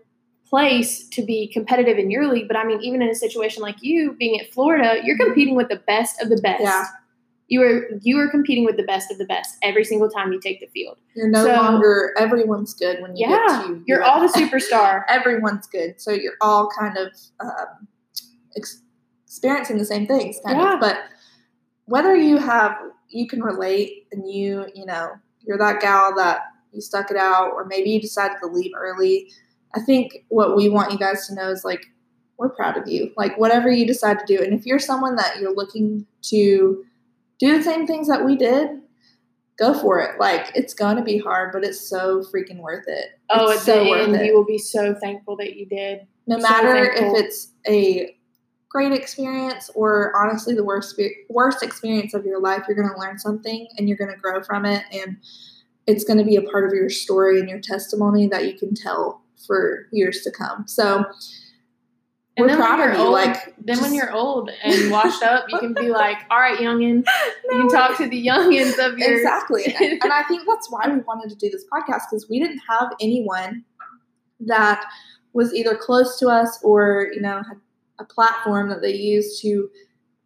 place 0.49 1.09
to 1.09 1.25
be 1.25 1.51
competitive 1.51 1.97
in 1.99 2.11
your 2.11 2.31
league. 2.33 2.47
But 2.49 2.57
I 2.59 2.65
mean, 2.65 2.81
even 2.83 3.01
in 3.03 3.09
a 3.09 3.15
situation 3.15 3.63
like 3.63 3.77
you 3.81 4.15
being 4.19 4.39
at 4.41 4.53
Florida, 4.53 5.01
you're 5.05 5.17
competing 5.17 5.55
with 5.55 5.69
the 5.69 5.81
best 5.87 6.21
of 6.21 6.29
the 6.29 6.37
best. 6.43 6.63
Yeah. 6.63 6.85
You 7.49 7.63
are 7.63 7.89
you 8.01 8.19
are 8.19 8.29
competing 8.31 8.65
with 8.65 8.77
the 8.77 8.83
best 8.83 9.11
of 9.11 9.19
the 9.19 9.25
best 9.27 9.57
every 9.63 9.85
single 9.85 10.09
time 10.11 10.33
you 10.33 10.41
take 10.41 10.61
the 10.61 10.67
field. 10.69 10.99
You're 11.15 11.29
no 11.29 11.45
So- 11.45 11.53
longer 11.55 12.15
everyone's 12.19 12.75
good 12.75 13.01
when 13.03 13.17
you 13.17 13.27
Yeah, 13.29 13.39
get 13.47 13.67
to 13.67 13.83
You're 13.87 14.03
US. 14.03 14.09
all 14.09 14.21
the 14.21 14.29
superstar. 14.41 15.03
everyone's 15.09 15.67
good. 15.67 16.01
So 16.01 16.13
you're 16.13 16.37
all 16.41 16.69
kind 16.79 16.97
of 16.99 17.09
um, 17.41 17.89
ex- 18.57 18.83
experiencing 19.27 19.79
the 19.79 19.85
same 19.85 20.07
things, 20.07 20.39
kind 20.45 20.59
Yeah. 20.59 20.75
of. 20.75 20.81
But 20.81 20.99
whether 21.87 22.15
you 22.17 22.39
have, 22.39 22.77
you 23.09 23.27
can 23.27 23.43
relate, 23.43 24.07
and 24.13 24.31
you, 24.31 24.67
you 24.75 24.87
know, 24.87 25.13
you're 25.41 25.59
that 25.59 25.81
gal 25.81 26.15
that 26.17 26.41
you 26.73 26.81
stuck 26.81 27.11
it 27.11 27.17
out, 27.19 27.51
or 27.53 27.67
maybe 27.67 27.91
you 27.91 28.01
decided 28.01 28.37
to 28.43 28.47
leave 28.47 28.73
early. 28.77 29.31
I 29.75 29.81
think 29.81 30.25
what 30.29 30.57
we 30.57 30.69
want 30.69 30.93
you 30.93 30.99
guys 30.99 31.27
to 31.29 31.35
know 31.35 31.51
is 31.51 31.65
like 31.65 31.87
we're 32.39 32.51
proud 32.51 32.77
of 32.77 32.89
you. 32.89 33.13
Like 33.17 33.39
whatever 33.39 33.71
you 33.71 33.87
decide 33.87 34.19
to 34.19 34.25
do, 34.27 34.43
and 34.43 34.53
if 34.53 34.67
you're 34.67 34.79
someone 34.79 35.17
that 35.17 35.39
you're 35.41 35.55
looking 35.55 36.07
to 36.23 36.85
do 37.43 37.59
the 37.59 37.63
same 37.65 37.87
things 37.87 38.09
that 38.09 38.25
we 38.25 38.37
did. 38.37 38.69
Go 39.59 39.75
for 39.75 40.01
it. 40.01 40.19
Like 40.19 40.51
it's 40.55 40.73
going 40.75 40.97
to 40.97 41.03
be 41.03 41.19
hard, 41.19 41.53
but 41.53 41.63
it's 41.63 41.89
so 41.89 42.23
freaking 42.23 42.59
worth 42.59 42.85
it. 42.87 43.19
Oh, 43.31 43.51
It's 43.51 43.61
at 43.61 43.67
so 43.67 43.85
the 43.85 43.91
worth 43.91 44.09
end, 44.09 44.17
it 44.17 44.27
you 44.27 44.35
will 44.35 44.47
be 44.47 44.59
so 44.59 44.95
thankful 44.95 45.37
that 45.37 45.57
you 45.57 45.67
did. 45.67 46.07
no 46.27 46.39
So 46.39 46.43
matter 46.49 46.91
if 46.91 47.25
it's 47.25 47.53
a 47.69 48.17
great 48.71 48.93
experience 48.93 49.71
or 49.75 50.13
honestly 50.17 50.55
the 50.55 50.65
worst 50.65 50.99
worst 51.29 51.63
experience 51.63 52.15
of 52.15 52.25
your 52.25 52.41
life 52.41 52.65
you're 52.67 52.77
going 52.77 52.89
to 52.89 52.99
learn 52.99 53.19
something 53.19 53.69
and 53.77 53.87
you're 53.87 53.99
going 53.99 54.11
to 54.11 54.17
grow 54.19 54.43
from 54.43 54.65
it 54.65 54.83
and 54.91 55.19
it's 55.87 56.05
going 56.05 56.19
to 56.19 56.25
be 56.25 56.37
a 56.37 56.43
part 56.43 56.65
of 56.65 56.73
your 56.73 56.89
story 56.89 57.39
and 57.39 57.51
your 57.51 57.61
testimony 57.61 58.27
that 58.27 58.47
you 58.47 58.59
can 58.59 58.75
tell 58.75 59.22
for 59.47 59.87
years 59.93 60.23
to 60.23 60.31
come. 60.31 60.65
So 60.67 61.05
And 62.37 62.47
we're 62.47 62.57
proud 62.57 62.81
of 62.89 62.97
you 62.97 63.03
old- 63.03 63.13
like 63.13 63.55
Then 63.59 63.81
when 63.81 63.95
you're 63.95 64.13
old 64.13 64.51
and 64.63 64.91
washed 64.91 65.23
up, 65.23 65.45
you 65.51 65.59
can 65.59 65.75
be 65.75 65.89
like, 66.03 66.19
"All 66.31 66.39
right, 66.39 66.59
youngin, 66.59 67.05
you 67.51 67.51
can 67.51 67.69
talk 67.69 67.97
to 67.99 68.09
the 68.09 68.27
youngins 68.27 68.79
of 68.85 68.99
your 68.99 69.13
exactly. 69.15 69.65
And 69.67 69.93
and 70.03 70.13
i 70.13 70.23
think 70.25 70.43
that's 70.49 70.71
why 70.71 70.89
we 70.89 71.01
wanted 71.01 71.29
to 71.31 71.37
do 71.37 71.51
this 71.51 71.65
podcast 71.73 72.03
because 72.11 72.27
we 72.31 72.41
didn't 72.41 72.61
have 72.69 72.93
anyone 73.01 73.65
that 74.41 74.85
was 75.35 75.55
either 75.55 75.77
close 75.77 76.19
to 76.19 76.29
us 76.29 76.59
or 76.63 77.09
you 77.15 77.21
know 77.21 77.37
had 77.49 77.59
a 77.99 78.05
platform 78.05 78.69
that 78.71 78.81
they 78.83 78.95
used 78.95 79.41
to 79.43 79.69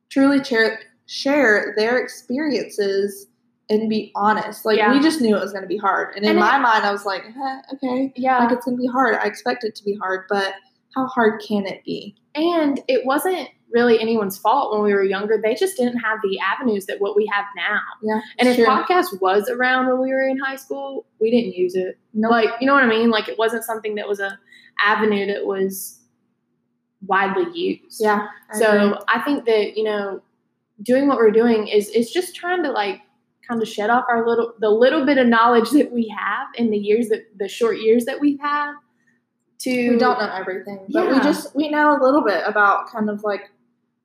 truly 0.08 0.42
share 0.42 0.80
share 1.06 1.74
their 1.76 1.98
experiences 1.98 3.26
and 3.68 3.88
be 3.90 4.12
honest 4.14 4.64
like 4.64 4.78
Yeah. 4.78 4.92
we 4.92 5.00
just 5.00 5.20
knew 5.20 5.36
it 5.36 5.40
was 5.40 5.52
going 5.52 5.62
to 5.64 5.68
be 5.68 5.76
hard 5.76 6.14
and 6.14 6.24
in 6.24 6.30
And 6.30 6.38
it- 6.38 6.40
my 6.40 6.58
mind 6.58 6.84
i 6.84 6.92
was 6.92 7.04
like 7.04 7.22
eh, 7.24 7.60
okay 7.74 8.12
yeah." 8.16 8.38
like 8.38 8.52
it's 8.52 8.64
going 8.64 8.76
to 8.76 8.80
be 8.80 8.86
hard 8.88 9.14
i 9.16 9.24
expect 9.26 9.64
it 9.64 9.74
to 9.76 9.84
be 9.84 9.94
hard 9.96 10.26
but 10.28 10.54
how 10.94 11.06
hard 11.06 11.42
can 11.46 11.66
it 11.66 11.82
be 11.84 12.16
And 12.34 12.80
it 12.88 13.04
wasn't 13.04 13.48
really 13.72 14.00
anyone's 14.00 14.38
fault 14.38 14.72
when 14.72 14.82
we 14.82 14.94
were 14.94 15.02
younger. 15.02 15.38
They 15.42 15.54
just 15.54 15.76
didn't 15.76 15.98
have 15.98 16.20
the 16.22 16.38
avenues 16.38 16.86
that 16.86 17.00
what 17.00 17.16
we 17.16 17.26
have 17.30 17.44
now. 17.56 17.80
yeah 18.02 18.20
And 18.38 18.48
if 18.48 18.56
sure. 18.56 18.66
podcast 18.66 19.20
was 19.20 19.50
around 19.50 19.88
when 19.88 20.00
we 20.00 20.10
were 20.10 20.26
in 20.26 20.38
high 20.38 20.56
school, 20.56 21.04
we 21.20 21.30
didn't 21.30 21.54
use 21.54 21.74
it. 21.74 21.98
Nope. 22.14 22.30
Like, 22.30 22.50
you 22.60 22.66
know 22.66 22.72
what 22.74 22.84
I 22.84 22.86
mean? 22.86 23.10
Like 23.10 23.28
it 23.28 23.36
wasn't 23.38 23.64
something 23.64 23.96
that 23.96 24.08
was 24.08 24.20
a 24.20 24.38
avenue 24.82 25.26
that 25.26 25.44
was 25.44 25.98
widely 27.06 27.46
used. 27.58 28.00
yeah 28.00 28.26
I 28.54 28.58
So 28.58 28.70
agree. 28.92 28.98
I 29.08 29.20
think 29.20 29.44
that, 29.46 29.76
you 29.76 29.84
know, 29.84 30.22
doing 30.82 31.08
what 31.08 31.18
we're 31.18 31.30
doing 31.30 31.68
is 31.68 31.88
is 31.90 32.10
just 32.10 32.34
trying 32.34 32.62
to 32.62 32.70
like 32.70 33.00
kind 33.46 33.60
of 33.62 33.68
shed 33.68 33.90
off 33.90 34.04
our 34.08 34.26
little 34.26 34.54
the 34.60 34.70
little 34.70 35.04
bit 35.06 35.18
of 35.18 35.26
knowledge 35.26 35.70
that 35.70 35.92
we 35.92 36.08
have 36.08 36.48
in 36.56 36.70
the 36.70 36.76
years 36.78 37.08
that 37.08 37.26
the 37.38 37.48
short 37.48 37.78
years 37.78 38.04
that 38.04 38.20
we've 38.20 38.40
had 38.40 38.72
to 39.60 39.90
we 39.90 39.96
don't 39.96 40.18
know 40.18 40.30
everything, 40.32 40.80
but 40.90 41.10
we 41.10 41.18
just 41.20 41.54
we 41.56 41.68
know 41.68 41.96
a 41.96 42.00
little 42.02 42.22
bit 42.22 42.42
about 42.46 42.90
kind 42.90 43.08
of 43.08 43.22
like 43.24 43.50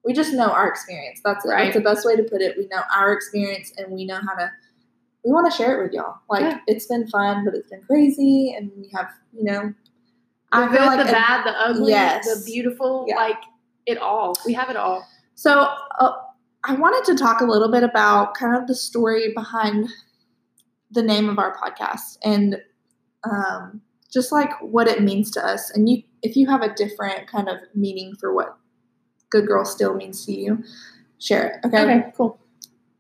we 0.06 0.14
just 0.14 0.34
know 0.34 0.50
our 0.50 0.68
experience. 0.68 1.22
That's 1.24 1.46
it. 1.46 1.50
Right. 1.50 1.66
That's 1.66 1.76
the 1.78 1.82
best 1.84 2.06
way 2.06 2.16
to 2.16 2.24
put 2.24 2.42
it. 2.42 2.58
We 2.58 2.68
know 2.68 2.82
our 2.96 3.12
experience, 3.14 3.72
and 3.78 3.92
we 3.92 4.06
know 4.06 4.16
how 4.28 4.36
to. 4.36 4.50
We 5.24 5.32
want 5.32 5.52
to 5.52 5.56
share 5.56 5.80
it 5.80 5.84
with 5.84 5.94
y'all. 5.94 6.16
Like 6.30 6.42
Yeah. 6.42 6.58
it's 6.68 6.88
been 6.88 7.08
fun, 7.08 7.46
but 7.46 7.54
it's 7.54 7.70
been 7.70 7.82
crazy, 7.84 8.56
and 8.58 8.72
we 8.78 8.90
have 8.94 9.10
you 9.34 9.44
know. 9.44 9.74
the 10.54 10.66
good, 10.68 10.82
like 10.82 10.98
the 11.06 11.10
a- 11.10 11.12
bad, 11.12 11.46
the 11.46 11.52
ugly, 11.52 11.92
Yes. 11.92 12.26
the 12.26 12.44
beautiful, 12.46 13.06
Yeah. 13.08 13.16
like 13.16 13.38
it 13.86 13.98
all. 13.98 14.34
We 14.46 14.54
have 14.54 14.70
it 14.70 14.76
all. 14.78 15.06
So 15.36 15.68
uh, 16.00 16.14
I 16.64 16.74
wanted 16.76 17.04
to 17.12 17.18
talk 17.18 17.42
a 17.42 17.46
little 17.46 17.72
bit 17.72 17.84
about 17.84 18.36
kind 18.36 18.56
of 18.56 18.68
the 18.68 18.76
story 18.76 19.34
behind 19.34 19.90
the 20.92 21.02
name 21.02 21.30
of 21.30 21.40
our 21.40 21.56
podcast 21.56 22.18
and 22.24 22.58
um, 23.24 23.82
just 24.12 24.32
like 24.32 24.52
what 24.62 24.88
it 24.88 25.02
means 25.02 25.32
to 25.32 25.46
us. 25.46 25.72
And 25.72 25.90
you, 25.90 26.04
if 26.22 26.36
you 26.36 26.48
have 26.48 26.62
a 26.62 26.74
different 26.74 27.28
kind 27.28 27.50
of 27.50 27.58
meaning 27.74 28.14
for 28.20 28.34
what 28.34 28.58
"Good 29.30 29.48
Girl" 29.48 29.66
still 29.66 29.96
means 29.96 30.26
to 30.26 30.34
you, 30.34 30.64
share 31.20 31.48
it. 31.48 31.68
Okay. 31.68 31.82
Okay, 31.82 32.12
cool. 32.16 32.40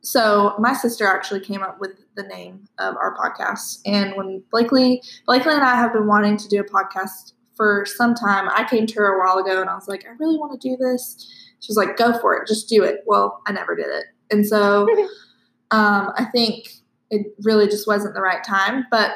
So 0.01 0.55
my 0.57 0.73
sister 0.73 1.05
actually 1.05 1.41
came 1.41 1.61
up 1.61 1.79
with 1.79 1.91
the 2.15 2.23
name 2.23 2.65
of 2.79 2.95
our 2.95 3.15
podcast, 3.15 3.81
and 3.85 4.15
when 4.15 4.43
Blakely, 4.49 5.03
Blakely 5.27 5.53
and 5.53 5.63
I 5.63 5.75
have 5.75 5.93
been 5.93 6.07
wanting 6.07 6.37
to 6.37 6.47
do 6.47 6.59
a 6.59 6.63
podcast 6.63 7.33
for 7.55 7.85
some 7.85 8.15
time. 8.15 8.49
I 8.49 8.63
came 8.63 8.87
to 8.87 8.95
her 8.95 9.15
a 9.15 9.19
while 9.19 9.37
ago, 9.37 9.61
and 9.61 9.69
I 9.69 9.75
was 9.75 9.87
like, 9.87 10.05
I 10.07 10.13
really 10.19 10.37
want 10.37 10.59
to 10.59 10.69
do 10.69 10.75
this. 10.77 11.27
She 11.61 11.69
was 11.69 11.77
like, 11.77 11.95
Go 11.97 12.19
for 12.19 12.35
it, 12.35 12.47
just 12.47 12.67
do 12.69 12.83
it. 12.83 12.97
Well, 13.05 13.41
I 13.47 13.53
never 13.53 13.75
did 13.75 13.87
it, 13.87 14.05
and 14.29 14.45
so 14.45 14.87
um, 15.71 16.11
I 16.17 16.25
think 16.31 16.67
it 17.09 17.27
really 17.43 17.67
just 17.67 17.87
wasn't 17.87 18.13
the 18.13 18.21
right 18.21 18.43
time. 18.43 18.85
But 18.91 19.11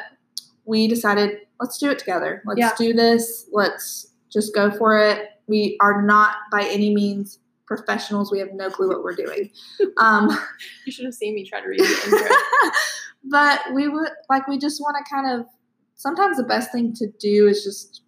we 0.65 0.87
decided, 0.87 1.37
let's 1.59 1.77
do 1.77 1.91
it 1.91 1.99
together. 1.99 2.41
Let's 2.45 2.59
Yeah. 2.59 2.71
do 2.77 2.93
this. 2.93 3.47
Let's 3.51 4.07
just 4.31 4.53
go 4.55 4.71
for 4.71 4.97
it. 4.99 5.29
We 5.47 5.77
are 5.79 6.01
not 6.01 6.35
by 6.51 6.63
any 6.63 6.93
means 6.93 7.39
professionals. 7.67 8.31
We 8.31 8.39
have 8.39 8.51
no 8.53 8.69
clue 8.69 8.89
what 8.89 9.03
we're 9.03 9.15
doing. 9.15 9.51
Um, 9.97 10.29
You 10.85 10.91
should 10.91 11.05
have 11.05 11.13
seen 11.13 11.35
me 11.35 11.45
try 11.45 11.61
to 11.61 11.67
read 11.67 11.79
the 11.79 12.01
intro. 12.05 12.35
but 13.29 13.61
we 13.73 13.87
would 13.87 14.09
like 14.29 14.47
we 14.47 14.57
just 14.57 14.81
want 14.81 14.97
to 14.97 15.09
kind 15.13 15.39
of 15.39 15.45
sometimes 15.95 16.37
the 16.37 16.43
best 16.43 16.71
thing 16.71 16.93
to 16.95 17.07
do 17.19 17.47
is 17.47 17.63
just 17.63 18.01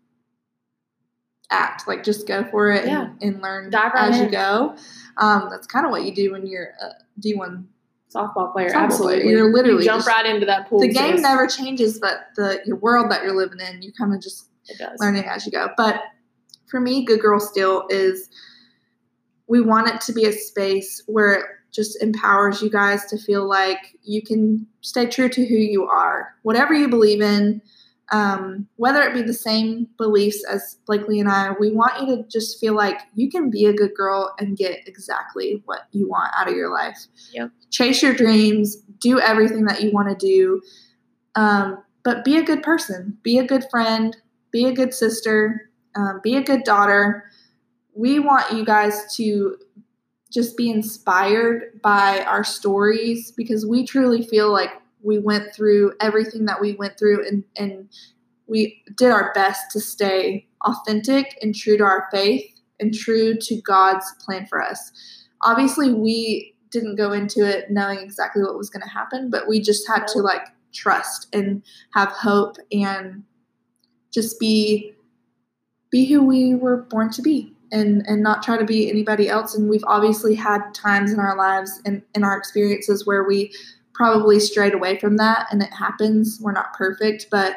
act 1.50 1.88
like 1.88 2.04
just 2.04 2.28
go 2.28 2.44
for 2.46 2.72
it 2.72 2.86
Yeah. 2.86 3.10
and, 3.22 3.22
and 3.36 3.42
learn 3.42 3.70
right 3.72 3.92
as 3.96 4.20
you 4.20 4.30
go 4.30 4.76
um, 5.18 5.48
that's 5.50 5.66
kind 5.68 5.86
of 5.86 5.92
what 5.92 6.04
you 6.04 6.14
do 6.14 6.32
when 6.34 6.46
you're 6.46 6.72
a 6.82 7.22
d1 7.22 7.66
Softball 8.14 8.54
player, 8.54 8.70
Softball 8.70 8.72
player. 8.72 8.84
absolutely. 8.86 9.30
You're 9.32 9.54
literally 9.54 9.84
You 9.84 9.90
jump 9.90 10.00
just- 10.00 10.08
right 10.08 10.26
into 10.26 10.46
that 10.46 10.70
pool. 10.70 10.80
the 10.80 10.88
game 10.88 11.22
never 11.22 11.46
changes 11.48 12.00
but 12.00 12.28
the 12.38 12.62
your 12.66 12.78
world 12.78 13.12
that 13.12 13.24
you're 13.24 13.36
living 13.36 13.60
in 13.60 13.82
you 13.82 13.92
kind 13.92 14.14
of 14.14 14.22
just 14.22 14.50
It 14.70 14.80
learning 15.00 15.26
as 15.26 15.46
you 15.46 15.52
go. 15.52 15.70
But 15.78 16.02
for 16.68 16.80
me, 16.80 17.06
Good 17.06 17.20
Girl 17.22 17.40
Still 17.40 17.86
is 17.90 18.30
we 19.48 19.62
want 19.62 19.88
it 19.90 20.02
to 20.02 20.14
be 20.14 20.26
a 20.26 20.32
space 20.34 21.02
where 21.08 21.34
it 21.34 21.46
just 21.74 22.02
empowers 22.02 22.62
you 22.62 22.70
guys 22.70 23.06
to 23.08 23.18
feel 23.18 23.48
like 23.48 23.98
you 24.04 24.22
can 24.22 24.68
stay 24.82 25.06
true 25.06 25.30
to 25.30 25.46
who 25.46 25.56
you 25.56 25.86
are, 25.86 26.34
whatever 26.44 26.74
you 26.74 26.88
believe 26.90 27.22
in. 27.22 27.62
Um, 28.10 28.68
whether 28.78 29.02
it 29.02 29.14
be 29.14 29.22
the 29.22 29.34
same 29.34 29.88
beliefs 29.98 30.42
as 30.50 30.78
Blakely 30.86 31.20
and 31.20 31.30
I, 31.30 31.52
we 31.60 31.72
want 31.72 32.00
you 32.00 32.16
to 32.16 32.24
just 32.30 32.60
feel 32.60 32.74
like 32.74 33.02
you 33.16 33.30
can 33.30 33.50
be 33.50 33.66
a 33.66 33.74
good 33.74 33.94
girl 33.94 34.34
and 34.40 34.56
get 34.56 34.88
exactly 34.88 35.62
what 35.66 35.88
you 35.92 36.08
want 36.08 36.34
out 36.38 36.48
of 36.48 36.56
your 36.56 36.72
life. 36.72 36.98
Yep. 37.34 37.52
Chase 37.70 38.02
your 38.02 38.14
dreams, 38.14 38.78
do 39.00 39.20
everything 39.20 39.66
that 39.66 39.84
you 39.84 39.92
want 39.92 40.08
to 40.08 40.26
do, 40.26 40.62
um, 41.36 41.84
but 42.04 42.24
be 42.24 42.38
a 42.38 42.44
good 42.44 42.64
person, 42.64 43.18
be 43.24 43.38
a 43.38 43.46
good 43.46 43.66
friend, 43.70 44.16
be 44.52 44.66
a 44.66 44.72
good 44.72 44.94
sister, 44.94 45.70
um, 45.96 46.22
be 46.24 46.38
a 46.38 46.42
good 46.42 46.64
daughter. 46.64 47.26
We 47.94 48.20
want 48.20 48.54
you 48.54 48.64
guys 48.64 49.16
to 49.18 49.58
just 50.32 50.58
be 50.58 50.70
inspired 50.70 51.82
by 51.82 52.22
our 52.24 52.44
stories 52.44 53.32
because 53.32 53.66
we 53.66 53.86
truly 53.86 54.22
feel 54.22 54.52
like 54.52 54.70
we 55.08 55.18
went 55.18 55.56
through 55.56 55.94
everything 56.02 56.46
that 56.46 56.60
we 56.60 56.74
went 56.74 57.00
through 57.00 57.26
and, 57.26 57.46
and 57.56 57.88
we 58.46 58.84
did 58.98 59.10
our 59.10 59.32
best 59.34 59.72
to 59.72 59.80
stay 59.80 60.46
authentic 60.66 61.38
and 61.42 61.56
true 61.56 61.78
to 61.78 61.84
our 61.84 62.10
faith 62.12 62.46
and 62.82 62.94
true 62.94 63.36
to 63.40 63.62
God's 63.62 64.06
plan 64.20 64.46
for 64.48 64.62
us. 64.62 64.92
Obviously, 65.44 65.94
we 65.94 66.54
didn't 66.72 66.98
go 66.98 67.14
into 67.14 67.48
it 67.48 67.72
knowing 67.72 68.00
exactly 68.00 68.44
what 68.44 68.58
was 68.58 68.70
going 68.70 68.84
to 68.84 68.90
happen, 68.90 69.30
but 69.30 69.48
we 69.48 69.62
just 69.62 69.88
had 69.88 70.06
to 70.08 70.20
like 70.20 70.46
trust 70.74 71.34
and 71.34 71.64
have 71.94 72.10
hope 72.10 72.58
and 72.74 73.24
just 74.14 74.38
be 74.42 74.94
be 75.90 76.04
who 76.06 76.22
we 76.22 76.54
were 76.54 76.82
born 76.84 77.10
to 77.12 77.22
be 77.22 77.54
and 77.72 78.06
and 78.08 78.22
not 78.22 78.44
try 78.44 78.58
to 78.58 78.66
be 78.66 78.90
anybody 78.90 79.30
else 79.30 79.56
and 79.56 79.70
we've 79.70 79.84
obviously 79.88 80.36
had 80.36 80.62
times 80.74 81.12
in 81.12 81.20
our 81.20 81.38
lives 81.38 81.82
and 81.86 82.02
in 82.14 82.24
our 82.24 82.38
experiences 82.38 83.06
where 83.06 83.24
we 83.24 83.52
probably 83.98 84.40
strayed 84.40 84.74
away 84.74 84.98
from 85.00 85.18
that 85.18 85.48
and 85.52 85.62
it 85.62 85.74
happens 85.74 86.40
we're 86.42 86.52
not 86.52 86.74
perfect 86.74 87.28
but 87.32 87.56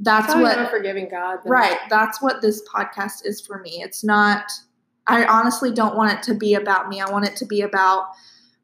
that's 0.00 0.26
Probably 0.26 0.44
what 0.44 0.70
forgiving 0.70 1.08
God. 1.08 1.38
right 1.46 1.78
that's 1.88 2.20
what 2.20 2.42
this 2.42 2.62
podcast 2.68 3.24
is 3.24 3.40
for 3.40 3.60
me 3.60 3.82
it's 3.82 4.02
not 4.02 4.50
i 5.06 5.24
honestly 5.24 5.70
don't 5.72 5.96
want 5.96 6.12
it 6.12 6.22
to 6.24 6.34
be 6.34 6.54
about 6.54 6.88
me 6.88 7.00
i 7.00 7.10
want 7.10 7.26
it 7.26 7.36
to 7.36 7.46
be 7.46 7.60
about 7.60 8.08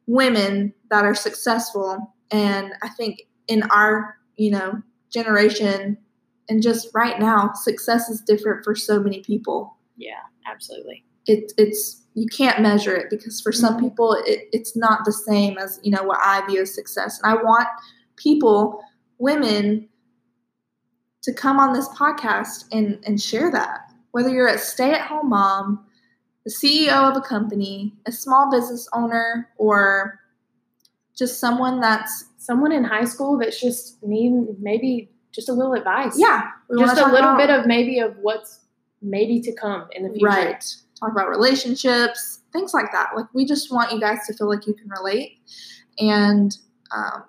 women 0.06 0.72
that 0.90 1.04
are 1.04 1.14
successful 1.14 2.14
and 2.30 2.72
i 2.82 2.88
think 2.88 3.22
in 3.48 3.62
our 3.64 4.16
you 4.36 4.50
know 4.50 4.82
generation 5.10 5.98
and 6.48 6.62
just 6.62 6.88
right 6.94 7.18
now, 7.18 7.52
success 7.54 8.08
is 8.08 8.20
different 8.20 8.64
for 8.64 8.74
so 8.74 9.00
many 9.00 9.20
people. 9.20 9.76
Yeah, 9.96 10.20
absolutely. 10.46 11.04
It, 11.26 11.52
it's 11.56 12.01
you 12.14 12.26
can't 12.28 12.60
measure 12.60 12.94
it 12.94 13.08
because 13.10 13.40
for 13.40 13.52
some 13.52 13.76
Mhm. 13.76 13.80
people 13.80 14.12
it, 14.26 14.48
it's 14.52 14.76
not 14.76 15.04
the 15.04 15.12
same 15.12 15.56
as 15.58 15.80
you 15.82 15.90
know 15.90 16.02
what 16.02 16.18
I 16.22 16.44
view 16.46 16.60
as 16.62 16.74
success. 16.74 17.20
And 17.22 17.32
I 17.32 17.42
want 17.42 17.68
people, 18.16 18.82
women, 19.18 19.88
to 21.22 21.32
come 21.32 21.58
on 21.58 21.72
this 21.72 21.88
podcast 21.90 22.64
and 22.72 22.98
and 23.06 23.20
share 23.20 23.50
that. 23.50 23.90
Whether 24.10 24.28
you're 24.30 24.48
a 24.48 24.58
stay-at-home 24.58 25.30
mom, 25.30 25.86
the 26.44 26.50
CEO 26.50 26.92
of 27.10 27.16
a 27.16 27.20
company, 27.22 27.94
a 28.06 28.12
small 28.12 28.50
business 28.50 28.88
owner, 28.92 29.48
or 29.56 30.20
just 31.16 31.38
someone 31.40 31.80
that's 31.80 32.26
Someone 32.38 32.72
in 32.72 32.82
high 32.82 33.04
school 33.04 33.38
that's 33.38 33.60
just 33.60 34.02
need 34.02 34.32
maybe 34.60 35.08
just 35.30 35.48
a 35.48 35.52
little 35.52 35.74
advice. 35.74 36.18
yeah, 36.18 36.48
just 36.76 36.98
a 36.98 37.04
little 37.06 37.18
about- 37.30 37.38
bit 37.38 37.50
of 37.50 37.66
maybe 37.66 38.00
of 38.00 38.16
what's 38.20 38.58
maybe 39.00 39.40
to 39.42 39.52
come 39.52 39.86
in 39.92 40.02
the 40.02 40.10
future. 40.10 40.26
Right. 40.26 40.64
Talk 41.02 41.12
about 41.12 41.28
relationships, 41.28 42.40
things 42.52 42.72
like 42.72 42.92
that. 42.92 43.10
Like 43.16 43.26
we 43.34 43.44
just 43.44 43.72
want 43.72 43.92
you 43.92 43.98
guys 43.98 44.18
to 44.28 44.34
feel 44.34 44.48
like 44.48 44.66
you 44.66 44.74
can 44.74 44.88
relate. 44.88 45.40
And 45.98 46.56
um, 46.94 47.24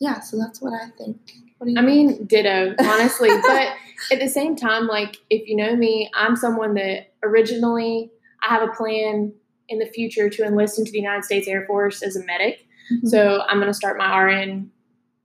yeah, 0.00 0.20
so 0.20 0.36
that's 0.36 0.60
what 0.60 0.72
I 0.72 0.90
think. 0.98 1.18
What 1.58 1.66
do 1.66 1.72
you 1.72 1.78
I 1.78 1.82
mean, 1.82 2.26
ditto, 2.26 2.74
honestly. 2.80 3.28
but 3.42 3.68
at 4.10 4.18
the 4.18 4.28
same 4.28 4.56
time, 4.56 4.88
like 4.88 5.18
if 5.30 5.48
you 5.48 5.54
know 5.56 5.76
me, 5.76 6.10
I'm 6.14 6.34
someone 6.34 6.74
that 6.74 7.12
originally 7.22 8.10
I 8.42 8.48
have 8.48 8.68
a 8.68 8.72
plan 8.72 9.32
in 9.68 9.78
the 9.78 9.86
future 9.86 10.28
to 10.28 10.44
enlist 10.44 10.78
into 10.78 10.90
the 10.90 10.98
United 10.98 11.24
States 11.24 11.46
Air 11.46 11.64
Force 11.66 12.02
as 12.02 12.16
a 12.16 12.24
medic. 12.24 12.66
Mhm. 12.92 13.08
So 13.08 13.42
I'm 13.48 13.58
going 13.58 13.70
to 13.70 13.74
start 13.74 13.96
my 13.96 14.18
RN 14.18 14.70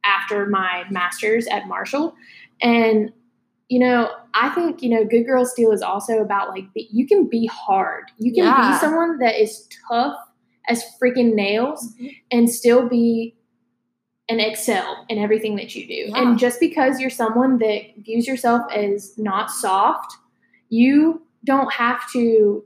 after 0.05 0.45
my 0.45 0.85
master's 0.89 1.47
at 1.47 1.67
Marshall. 1.67 2.15
And, 2.61 3.11
you 3.69 3.79
know, 3.79 4.09
I 4.33 4.49
think, 4.49 4.81
you 4.81 4.89
know, 4.89 5.05
Good 5.05 5.23
Girl 5.25 5.45
Steel 5.45 5.71
is 5.71 5.81
also 5.81 6.19
about 6.19 6.49
like, 6.49 6.65
you 6.75 7.07
can 7.07 7.29
be 7.29 7.45
hard. 7.45 8.05
You 8.17 8.33
can 8.33 8.43
Yeah. 8.45 8.71
be 8.73 8.77
someone 8.79 9.19
that 9.19 9.39
is 9.41 9.67
tough 9.87 10.17
as 10.67 10.83
freaking 11.01 11.33
nails 11.35 11.95
Mhm. 11.99 12.15
and 12.31 12.49
still 12.49 12.89
be 12.89 13.35
and 14.27 14.39
excel 14.39 15.05
in 15.09 15.17
everything 15.17 15.55
that 15.55 15.73
you 15.75 15.87
do. 15.87 15.93
Yeah. 16.11 16.21
And 16.21 16.37
just 16.37 16.59
because 16.59 16.99
you're 16.99 17.09
someone 17.09 17.57
that 17.59 17.81
views 17.97 18.27
yourself 18.27 18.61
as 18.71 19.17
not 19.17 19.49
soft, 19.49 20.15
you 20.69 21.21
don't 21.45 21.71
have 21.73 21.99
to 22.11 22.63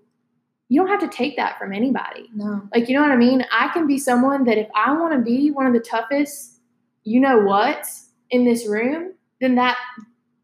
you 0.69 0.79
don't 0.81 0.89
have 0.89 1.01
to 1.01 1.07
take 1.15 1.35
that 1.35 1.59
from 1.59 1.71
anybody. 1.71 2.27
No. 2.33 2.63
Like, 2.73 2.89
you 2.89 2.95
know 2.95 3.01
what 3.03 3.11
I 3.11 3.15
mean? 3.15 3.45
I 3.51 3.67
can 3.67 3.85
be 3.85 3.99
someone 3.99 4.45
that 4.45 4.57
if 4.57 4.67
I 4.73 4.91
want 4.93 5.13
to 5.13 5.19
be 5.19 5.51
one 5.51 5.67
of 5.67 5.73
the 5.73 5.79
toughest, 5.79 6.59
you 7.03 7.19
know 7.19 7.41
what, 7.41 7.85
in 8.31 8.43
this 8.43 8.67
room, 8.67 9.13
then 9.39 9.53
that 9.55 9.77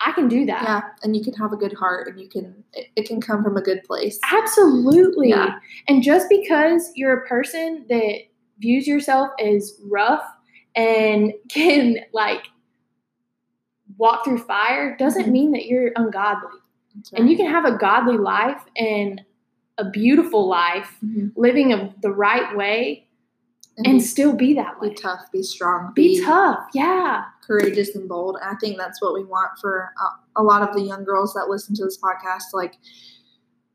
I 0.01 0.11
can 0.13 0.27
do 0.27 0.45
that. 0.45 0.63
Yeah, 0.63 0.81
and 1.03 1.15
you 1.15 1.23
can 1.23 1.33
have 1.33 1.51
a 1.51 1.57
good 1.57 1.73
heart, 1.73 2.07
and 2.07 2.19
you 2.19 2.29
can 2.29 2.63
it, 2.73 2.87
it 2.95 3.07
can 3.07 3.19
come 3.19 3.43
from 3.43 3.57
a 3.57 3.61
good 3.61 3.83
place. 3.83 4.19
Absolutely. 4.31 5.29
Yeah. 5.29 5.59
And 5.87 6.01
just 6.03 6.29
because 6.29 6.91
you're 6.95 7.19
a 7.19 7.27
person 7.27 7.85
that 7.89 8.19
views 8.59 8.87
yourself 8.87 9.29
as 9.43 9.79
rough 9.89 10.23
and 10.75 11.33
can 11.49 11.97
like 12.13 12.43
walk 13.97 14.23
through 14.23 14.37
fire 14.39 14.95
doesn't 14.97 15.25
Mhm. 15.27 15.31
mean 15.31 15.51
that 15.51 15.65
you're 15.65 15.91
ungodly. 15.95 16.57
That's 16.95 17.11
And 17.13 17.29
you 17.29 17.35
can 17.37 17.47
have 17.47 17.65
a 17.65 17.77
godly 17.77 18.17
life 18.17 18.63
and 18.77 19.21
a 19.77 19.89
beautiful 19.89 20.47
life 20.47 20.97
Mhm. 21.03 21.31
living 21.35 21.73
a, 21.73 21.93
the 22.01 22.11
right 22.11 22.55
way 22.55 23.07
and, 23.79 23.87
and 23.87 23.97
be, 23.99 24.03
still 24.03 24.33
be 24.33 24.53
that 24.53 24.79
way. 24.79 24.89
be 24.89 24.95
tough, 24.95 25.21
be 25.33 25.41
strong, 25.43 25.91
Be 25.95 26.21
tough. 26.23 26.59
Yeah. 26.73 27.23
courageous 27.45 27.95
and 27.95 28.07
bold. 28.07 28.37
And 28.41 28.55
I 28.55 28.59
think 28.59 28.77
that's 28.77 29.01
what 29.01 29.13
we 29.13 29.23
want 29.23 29.51
for 29.59 29.89
a, 30.35 30.41
a 30.41 30.43
lot 30.43 30.61
of 30.61 30.73
the 30.75 30.81
young 30.81 31.03
girls 31.03 31.33
that 31.33 31.47
listen 31.49 31.75
to 31.75 31.83
this 31.85 31.97
podcast. 31.97 32.53
Like, 32.53 32.75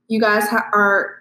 you 0.08 0.20
guys 0.20 0.46
ha- 0.48 0.68
are 0.72 1.16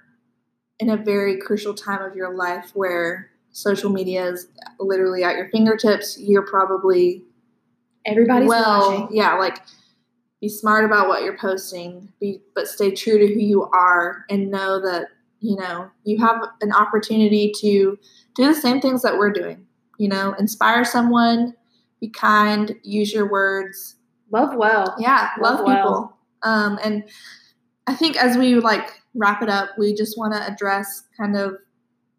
in 0.80 0.90
a 0.90 0.98
very 0.98 1.38
crucial 1.40 1.74
time 1.74 2.02
of 2.04 2.16
your 2.16 2.36
life 2.36 2.72
where 2.74 3.30
social 3.52 3.90
media 3.90 4.26
is 4.28 4.48
literally 4.80 5.24
at 5.24 5.36
your 5.38 5.50
fingertips. 5.50 6.20
You're 6.20 6.46
probably 6.46 7.24
Everybody's 8.06 8.50
well, 8.50 9.00
watching. 9.02 9.16
yeah, 9.16 9.36
like 9.38 9.60
be 10.42 10.50
smart 10.50 10.84
about 10.84 11.08
what 11.08 11.24
you're 11.24 11.38
posting, 11.38 12.12
be 12.20 12.42
but 12.54 12.68
stay 12.68 12.92
true 12.92 13.18
to 13.18 13.28
who 13.34 13.40
you 13.40 13.64
are 13.72 14.26
and 14.30 14.52
know 14.52 14.82
that, 14.82 15.08
you 15.44 15.58
know, 15.58 15.90
you 16.06 16.18
have 16.20 16.42
an 16.62 16.72
opportunity 16.72 17.52
to 17.60 18.00
do 18.34 18.48
the 18.48 18.54
same 18.56 18.80
things 18.80 19.02
that 19.02 19.18
we're 19.18 19.34
doing. 19.34 19.68
You 20.00 20.08
know, 20.08 20.34
inspire 20.40 20.86
someone, 20.86 21.54
be 22.00 22.10
kind, 22.10 22.76
use 22.82 23.14
your 23.14 23.30
words. 23.30 23.96
Love 24.32 24.56
well. 24.56 24.96
Yeah, 24.98 25.30
Love 25.40 25.60
love, 25.60 25.66
well. 25.66 25.76
people. 25.76 26.18
Um 26.44 26.80
and 26.84 27.04
I 27.88 27.94
think 27.94 28.16
as 28.16 28.38
we 28.38 28.56
like 28.56 29.02
wrap 29.14 29.44
it 29.44 29.50
up, 29.50 29.72
we 29.78 29.94
just 29.94 30.18
want 30.18 30.34
to 30.34 30.52
address 30.52 31.04
kind 31.18 31.36
of 31.36 31.58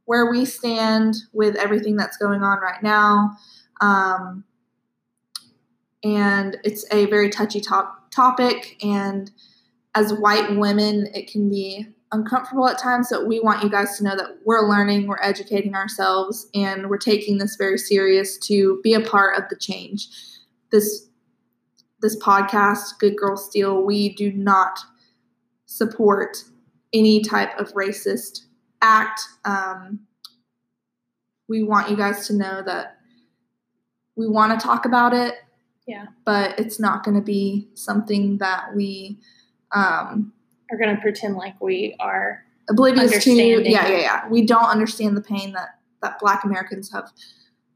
where 0.05 0.31
we 0.31 0.45
stand 0.45 1.17
with 1.33 1.57
everything 1.57 1.97
that's 1.97 2.19
going 2.19 2.43
on 2.43 2.59
right 2.61 2.83
now. 2.83 3.37
Um, 3.81 4.45
and 6.05 6.59
it's 6.63 6.85
a 6.93 7.07
very 7.07 7.31
touchy 7.31 7.61
top 7.61 8.11
topic. 8.11 8.77
And 8.83 9.31
as 9.95 10.13
white 10.13 10.57
women, 10.57 11.09
it 11.15 11.31
can 11.31 11.49
be 11.49 11.87
uncomfortable 12.15 12.69
at 12.69 12.79
times. 12.79 13.09
So 13.09 13.25
we 13.25 13.41
want 13.41 13.63
you 13.63 13.69
guys 13.69 13.99
to 13.99 14.05
know 14.05 14.17
that 14.17 14.39
we're 14.45 14.69
learning, 14.69 15.09
we're 15.09 15.21
educating 15.21 15.75
ourselves, 15.75 16.49
and 16.55 16.89
we're 16.89 16.97
taking 16.97 17.39
this 17.39 17.57
very 17.57 17.77
serious 17.77 18.39
to 18.47 18.81
be 18.83 18.95
a 18.95 19.01
part 19.01 19.37
of 19.37 19.49
the 19.51 19.57
change. 19.57 20.09
This 20.71 21.09
this 22.01 22.17
podcast, 22.23 22.99
Good 22.99 23.17
Girl 23.17 23.37
Steel, 23.37 23.83
we 23.83 24.15
do 24.15 24.31
not 24.33 24.79
support 25.65 26.37
any 26.93 27.23
type 27.23 27.59
of 27.59 27.73
racist 27.73 28.45
act. 28.83 29.23
Um, 29.47 30.01
we 31.49 31.63
want 31.63 31.89
you 31.89 31.97
guys 31.97 32.27
to 32.27 32.35
know 32.35 32.63
that 32.67 32.99
we 34.17 34.29
want 34.29 34.59
to 34.59 34.65
talk 34.65 34.85
about 34.85 35.15
it. 35.15 35.37
Yeah. 35.87 36.07
But 36.27 36.59
it's 36.59 36.79
not 36.79 37.05
going 37.05 37.17
to 37.17 37.25
be 37.25 37.69
something 37.75 38.39
that 38.39 38.75
we 38.77 39.19
um, 39.73 40.34
Are 40.75 40.79
going 40.79 40.95
to 40.95 41.01
pretend 41.01 41.37
like 41.37 41.61
we 41.61 41.97
are. 42.01 42.45
oblivious 42.69 43.23
to. 43.23 43.33
Yeah, 43.33 43.89
yeah, 43.89 43.89
yeah. 43.89 44.29
We 44.29 44.45
don't 44.45 44.65
understand 44.67 45.17
the 45.17 45.23
pain 45.23 45.53
that 45.53 45.79
that 46.03 46.19
Black 46.19 46.45
Americans 46.45 46.91
have 46.93 47.11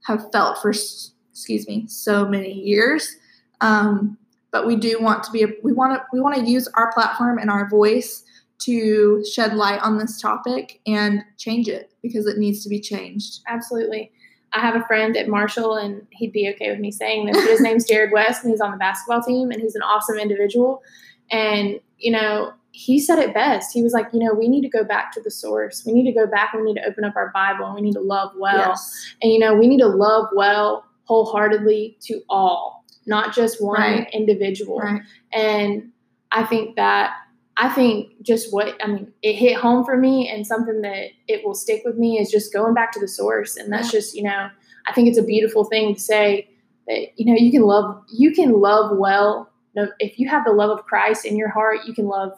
have 0.07 0.31
felt 0.33 0.59
for 0.61 0.71
excuse 0.71 1.69
me 1.69 1.87
so 1.87 2.27
many 2.27 2.53
years. 2.53 3.17
Um, 3.61 4.19
but 4.51 4.67
we 4.67 4.77
do 4.77 5.01
want 5.01 5.23
to 5.25 5.31
be. 5.31 5.47
We 5.63 5.73
want 5.73 5.95
to. 5.95 6.05
We 6.13 6.21
want 6.21 6.37
to 6.37 6.51
use 6.51 6.69
our 6.75 6.93
platform 6.93 7.39
and 7.39 7.51
our 7.51 7.69
voice 7.69 8.25
to 8.63 9.25
shed 9.25 9.55
light 9.55 9.81
on 9.81 9.99
this 9.99 10.21
topic 10.21 10.81
and 10.87 11.23
change 11.37 11.69
it 11.69 11.93
because 12.03 12.27
it 12.27 12.39
needs 12.39 12.65
to 12.65 12.69
be 12.69 12.81
changed. 12.81 13.41
Absolutely. 13.47 14.11
I 14.53 14.61
have 14.61 14.75
a 14.75 14.85
friend 14.87 15.17
at 15.17 15.29
Marshall, 15.29 15.77
and 15.77 16.07
he'd 16.11 16.33
be 16.33 16.51
okay 16.55 16.71
with 16.71 16.81
me 16.81 16.91
saying 16.91 17.27
this. 17.27 17.49
His 17.49 17.61
name's 17.63 17.85
Jared 17.85 18.11
West, 18.13 18.43
and 18.43 18.51
he's 18.51 18.61
on 18.61 18.71
the 18.71 18.79
basketball 18.79 19.23
team, 19.23 19.51
and 19.51 19.61
he's 19.61 19.75
an 19.75 19.83
awesome 19.83 20.19
individual. 20.19 20.83
And 21.31 21.79
you 21.99 22.13
know, 22.13 22.53
he 22.79 23.01
said 23.01 23.19
it 23.19 23.35
best. 23.35 23.73
He 23.73 23.83
was 23.83 23.93
like, 23.93 24.07
you 24.13 24.21
know, 24.21 24.33
we 24.33 24.47
need 24.47 24.61
to 24.63 24.69
go 24.69 24.85
back 24.85 25.11
to 25.13 25.21
the 25.21 25.33
source. 25.33 25.85
We 25.85 25.93
need 25.93 26.05
to 26.05 26.13
go 26.13 26.29
back 26.29 26.53
we 26.55 26.63
need 26.63 26.77
to 26.77 26.87
open 26.87 27.03
up 27.03 27.17
our 27.17 27.33
Bible, 27.35 27.67
and 27.67 27.75
we 27.75 27.81
need 27.81 27.95
to 27.95 28.01
love 28.01 28.31
well. 28.39 28.57
yes. 28.57 29.15
And 29.21 29.33
you 29.33 29.41
know, 29.41 29.53
we 29.55 29.67
need 29.67 29.79
to 29.81 29.89
love 29.89 30.29
well 30.33 30.85
wholeheartedly 31.05 31.97
to 32.03 32.21
all, 32.29 32.85
not 33.07 33.35
just 33.35 33.61
one 33.63 33.81
Right. 33.81 34.09
individual. 34.13 34.79
Right. 34.79 35.03
And 35.33 35.91
I 36.31 36.45
think 36.45 36.77
that 36.77 37.15
I 37.61 37.69
think 37.69 38.13
just 38.23 38.53
what 38.55 38.77
I 38.81 38.87
mean, 38.87 39.13
it 39.23 39.33
hit 39.35 39.57
home 39.57 39.85
for 39.85 39.97
me, 39.97 40.29
and 40.29 40.47
something 40.47 40.81
that 40.83 41.09
it 41.27 41.45
will 41.45 41.55
stick 41.57 41.83
with 41.85 41.97
me 41.97 42.21
is 42.21 42.31
just 42.31 42.53
going 42.53 42.75
back 42.75 42.93
to 42.93 43.01
the 43.01 43.09
source. 43.09 43.57
And 43.57 43.73
that's 43.73 43.93
Yeah. 43.93 43.99
just 43.99 44.15
you 44.15 44.23
know, 44.23 44.49
I 44.87 44.93
think 44.93 45.09
it's 45.09 45.19
a 45.19 45.25
beautiful 45.25 45.65
thing 45.65 45.97
to 45.97 46.01
say 46.01 46.49
that 46.87 47.09
you 47.17 47.27
know 47.27 47.35
you 47.37 47.51
can 47.51 47.63
love 47.63 48.01
you 48.13 48.31
can 48.31 48.53
love 48.61 48.97
well. 48.97 49.51
No, 49.75 49.89
if 49.99 50.21
you 50.21 50.29
have 50.29 50.45
the 50.45 50.53
love 50.53 50.71
of 50.71 50.85
Christ 50.87 51.25
in 51.25 51.37
your 51.37 51.49
heart, 51.49 51.79
you 51.87 51.93
can 51.95 52.07
love 52.07 52.33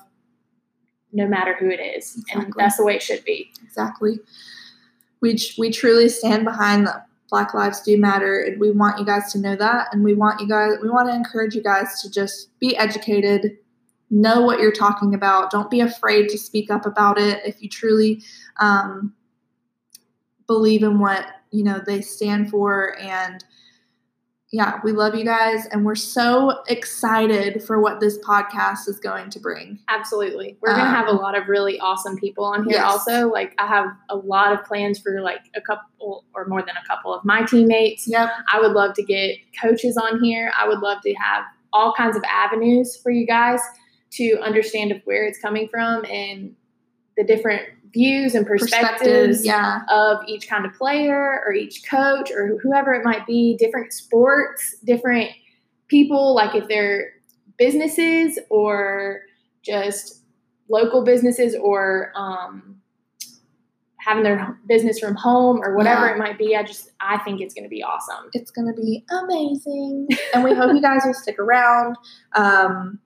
no 1.13 1.27
matter 1.27 1.55
who 1.59 1.69
it 1.69 1.81
is, 1.81 2.23
and 2.33 2.53
that's 2.57 2.77
the 2.77 2.85
way 2.85 2.97
it 2.97 3.03
should 3.03 3.25
be. 3.25 3.53
Exactly. 3.65 4.21
We 5.21 5.39
we 5.59 5.71
truly 5.71 6.09
stand 6.09 6.45
behind 6.45 6.87
the 6.87 7.03
Black 7.31 7.55
Lives 7.55 7.81
Do 7.81 7.97
Matter, 7.97 8.41
and 8.41 8.61
we 8.61 8.71
want 8.73 8.99
you 8.99 9.05
guys 9.05 9.33
to 9.33 9.39
know 9.39 9.57
that. 9.57 9.89
And 9.93 10.05
we 10.05 10.15
want 10.15 10.41
you 10.41 10.49
guys, 10.49 10.73
we 10.83 10.91
want 10.91 11.09
to 11.09 11.15
encourage 11.15 11.55
you 11.55 11.63
guys 11.63 12.03
to 12.03 12.11
just 12.11 12.49
be 12.59 12.77
educated, 12.77 13.57
know 14.11 14.43
what 14.43 14.59
you're 14.59 14.73
talking 14.73 15.15
about. 15.15 15.51
Don't 15.51 15.71
be 15.71 15.81
afraid 15.81 16.29
to 16.31 16.39
speak 16.39 16.71
up 16.71 16.85
about 16.87 17.19
it 17.19 17.41
if 17.45 17.63
you 17.63 17.69
truly 17.69 18.23
um, 18.59 19.15
believe 20.47 20.83
in 20.83 20.99
what 20.99 21.27
you 21.53 21.63
know 21.63 21.81
they 21.87 22.01
stand 22.01 22.51
for. 22.51 22.99
And 22.99 23.45
yeah, 24.53 24.81
we 24.83 24.91
love 24.91 25.15
you 25.15 25.25
guys, 25.25 25.67
and 25.67 25.85
we're 25.85 25.95
so 25.95 26.63
excited 26.67 27.63
for 27.63 27.81
what 27.81 28.01
this 28.01 28.19
podcast 28.19 28.89
is 28.89 28.99
going 28.99 29.31
to 29.31 29.39
bring. 29.39 29.79
Absolutely. 29.89 30.57
We're 30.61 30.75
going 30.75 30.87
to 30.87 30.91
Um, 30.91 30.95
have 30.95 31.07
a 31.07 31.13
lot 31.13 31.39
of 31.39 31.47
really 31.47 31.79
awesome 31.79 32.17
people 32.17 32.45
on 32.45 32.65
here 32.65 32.79
yes. 32.79 32.85
also. 32.85 33.29
Like 33.29 33.55
I 33.59 33.67
have 33.69 33.87
a 34.09 34.17
lot 34.17 34.53
of 34.53 34.65
plans 34.65 34.99
for 34.99 35.21
like 35.21 35.43
a 35.55 35.61
couple 35.61 36.25
or 36.35 36.47
more 36.47 36.63
than 36.63 36.75
a 36.77 36.85
couple 36.89 37.15
of 37.15 37.25
my 37.25 37.45
teammates. 37.45 38.09
Yep. 38.09 38.29
I 38.53 38.61
would 38.61 38.73
love 38.73 38.95
to 38.95 39.05
get 39.05 39.37
coaches 39.63 39.97
on 39.97 40.23
here. 40.23 40.51
I 40.59 40.67
would 40.67 40.81
love 40.81 40.99
to 41.03 41.15
have 41.15 41.45
all 41.73 41.93
kinds 41.93 42.17
of 42.17 42.25
avenues 42.25 42.97
for 42.97 43.13
you 43.13 43.27
guys 43.27 43.61
to 44.13 44.37
understand 44.43 44.91
of 44.91 45.01
where 45.05 45.25
it's 45.25 45.39
coming 45.39 45.69
from 45.69 46.05
and 46.07 46.57
the 47.17 47.23
different 47.23 47.63
views 47.93 48.35
and 48.35 48.47
perspectives 48.47 48.99
Perspectives, 49.01 49.47
yeah. 49.47 49.81
of 49.89 50.19
each 50.29 50.49
kind 50.49 50.65
of 50.65 50.73
player 50.75 51.43
or 51.45 51.53
each 51.53 51.83
coach 51.89 52.31
or 52.31 52.59
whoever 52.63 52.93
it 52.95 53.05
might 53.05 53.27
be, 53.27 53.57
different 53.59 53.93
sports, 53.93 54.77
different 54.85 55.31
people, 55.89 56.35
like 56.35 56.55
if 56.55 56.69
they're 56.69 57.13
businesses 57.59 58.39
or 58.49 59.23
just 59.63 60.23
local 60.69 61.05
businesses 61.05 61.57
or 61.61 62.13
um, 62.15 62.77
having 63.99 64.23
their 64.23 64.59
business 64.67 64.99
from 64.99 65.15
home 65.15 65.61
or 65.63 65.77
whatever 65.77 66.07
Yeah. 66.07 66.15
it 66.15 66.19
might 66.19 66.39
be. 66.39 66.57
I 66.57 66.63
just, 66.63 66.91
I 67.01 67.19
think 67.19 67.41
it's 67.41 67.53
going 67.53 67.65
to 67.65 67.69
be 67.69 67.83
awesome. 67.83 68.31
It's 68.33 68.51
going 68.51 68.73
to 68.75 68.81
be 68.81 69.05
amazing. 69.11 70.09
and 70.33 70.43
we 70.45 70.55
hope 70.55 70.73
you 70.75 70.81
guys 70.81 71.03
will 71.05 71.13
stick 71.15 71.39
around. 71.39 71.97
Um, 72.35 72.99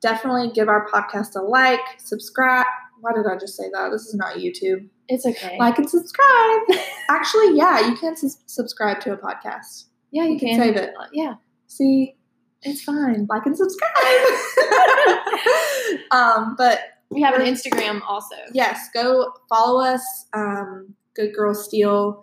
definitely 0.00 0.50
give 0.52 0.68
our 0.68 0.86
podcast 0.88 1.36
a 1.36 1.40
like, 1.40 1.80
subscribe. 1.98 2.66
Why 3.02 3.12
did 3.12 3.26
I 3.26 3.36
just 3.36 3.56
say 3.56 3.64
that? 3.72 3.90
This 3.90 4.02
is 4.06 4.14
not 4.14 4.36
YouTube. 4.36 4.88
It's 5.08 5.26
okay. 5.26 5.56
Like 5.58 5.76
and 5.78 5.90
subscribe. 5.90 6.60
Actually, 7.10 7.56
yeah, 7.56 7.88
you 7.88 7.96
can 7.96 8.16
sus- 8.16 8.42
subscribe 8.46 9.00
to 9.00 9.12
a 9.12 9.16
podcast. 9.16 9.86
yeah, 10.12 10.22
you 10.24 10.34
you 10.34 10.38
can 10.38 10.48
can. 10.50 10.60
save 10.60 10.76
it. 10.76 10.94
Yeah, 11.12 11.34
See, 11.66 12.14
it's 12.62 12.82
fine. 12.82 13.26
like 13.28 13.44
and 13.44 13.56
subscribe. 13.56 13.92
um, 16.12 16.54
but 16.56 16.78
We 17.10 17.20
have 17.22 17.34
an 17.34 17.42
Instagram 17.42 18.00
also. 18.08 18.36
yes, 18.54 18.88
go 18.94 19.32
follow 19.48 19.84
us. 19.84 20.02
Um, 20.32 20.94
Good 21.14 21.34
Girl 21.34 21.54
Steel. 21.54 22.22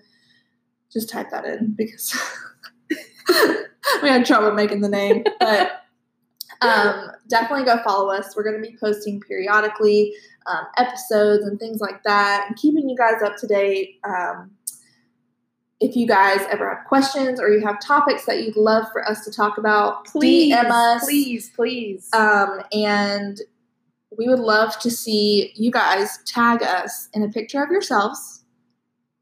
Just 0.91 1.09
type 1.09 1.27
that 1.31 1.45
in 1.45 1.75
because 1.77 2.17
we 4.01 4.09
had 4.09 4.25
trouble 4.25 4.51
making 4.53 4.81
the 4.81 4.89
name. 4.89 5.23
But 5.39 5.83
um, 6.61 7.11
definitely 7.29 7.65
go 7.65 7.77
follow 7.83 8.09
us. 8.09 8.33
We're 8.35 8.43
going 8.43 8.61
to 8.63 8.67
be 8.67 8.75
posting 8.79 9.19
periodically 9.21 10.13
um, 10.49 10.65
episodes 10.77 11.45
and 11.45 11.59
things 11.59 11.79
like 11.79 12.03
that, 12.03 12.45
and 12.47 12.57
keeping 12.57 12.89
you 12.89 12.97
guys 12.97 13.21
up 13.23 13.37
to 13.37 13.47
date. 13.47 13.99
Um, 14.03 14.51
if 15.79 15.95
you 15.95 16.05
guys 16.05 16.41
ever 16.51 16.75
have 16.75 16.85
questions 16.87 17.39
or 17.39 17.49
you 17.49 17.65
have 17.65 17.79
topics 17.79 18.25
that 18.25 18.43
you'd 18.43 18.57
love 18.57 18.85
for 18.91 19.07
us 19.07 19.23
to 19.23 19.31
talk 19.31 19.57
about, 19.57 20.05
Please, 20.05 20.53
DM 20.53 20.69
us. 20.69 21.05
please, 21.05 21.49
please. 21.55 22.09
Um, 22.13 22.61
and 22.73 23.39
we 24.17 24.27
would 24.27 24.39
love 24.39 24.77
to 24.79 24.91
see 24.91 25.53
you 25.55 25.71
guys 25.71 26.19
tag 26.25 26.61
us 26.63 27.07
in 27.13 27.23
a 27.23 27.29
picture 27.29 27.63
of 27.63 27.71
yourselves. 27.71 28.43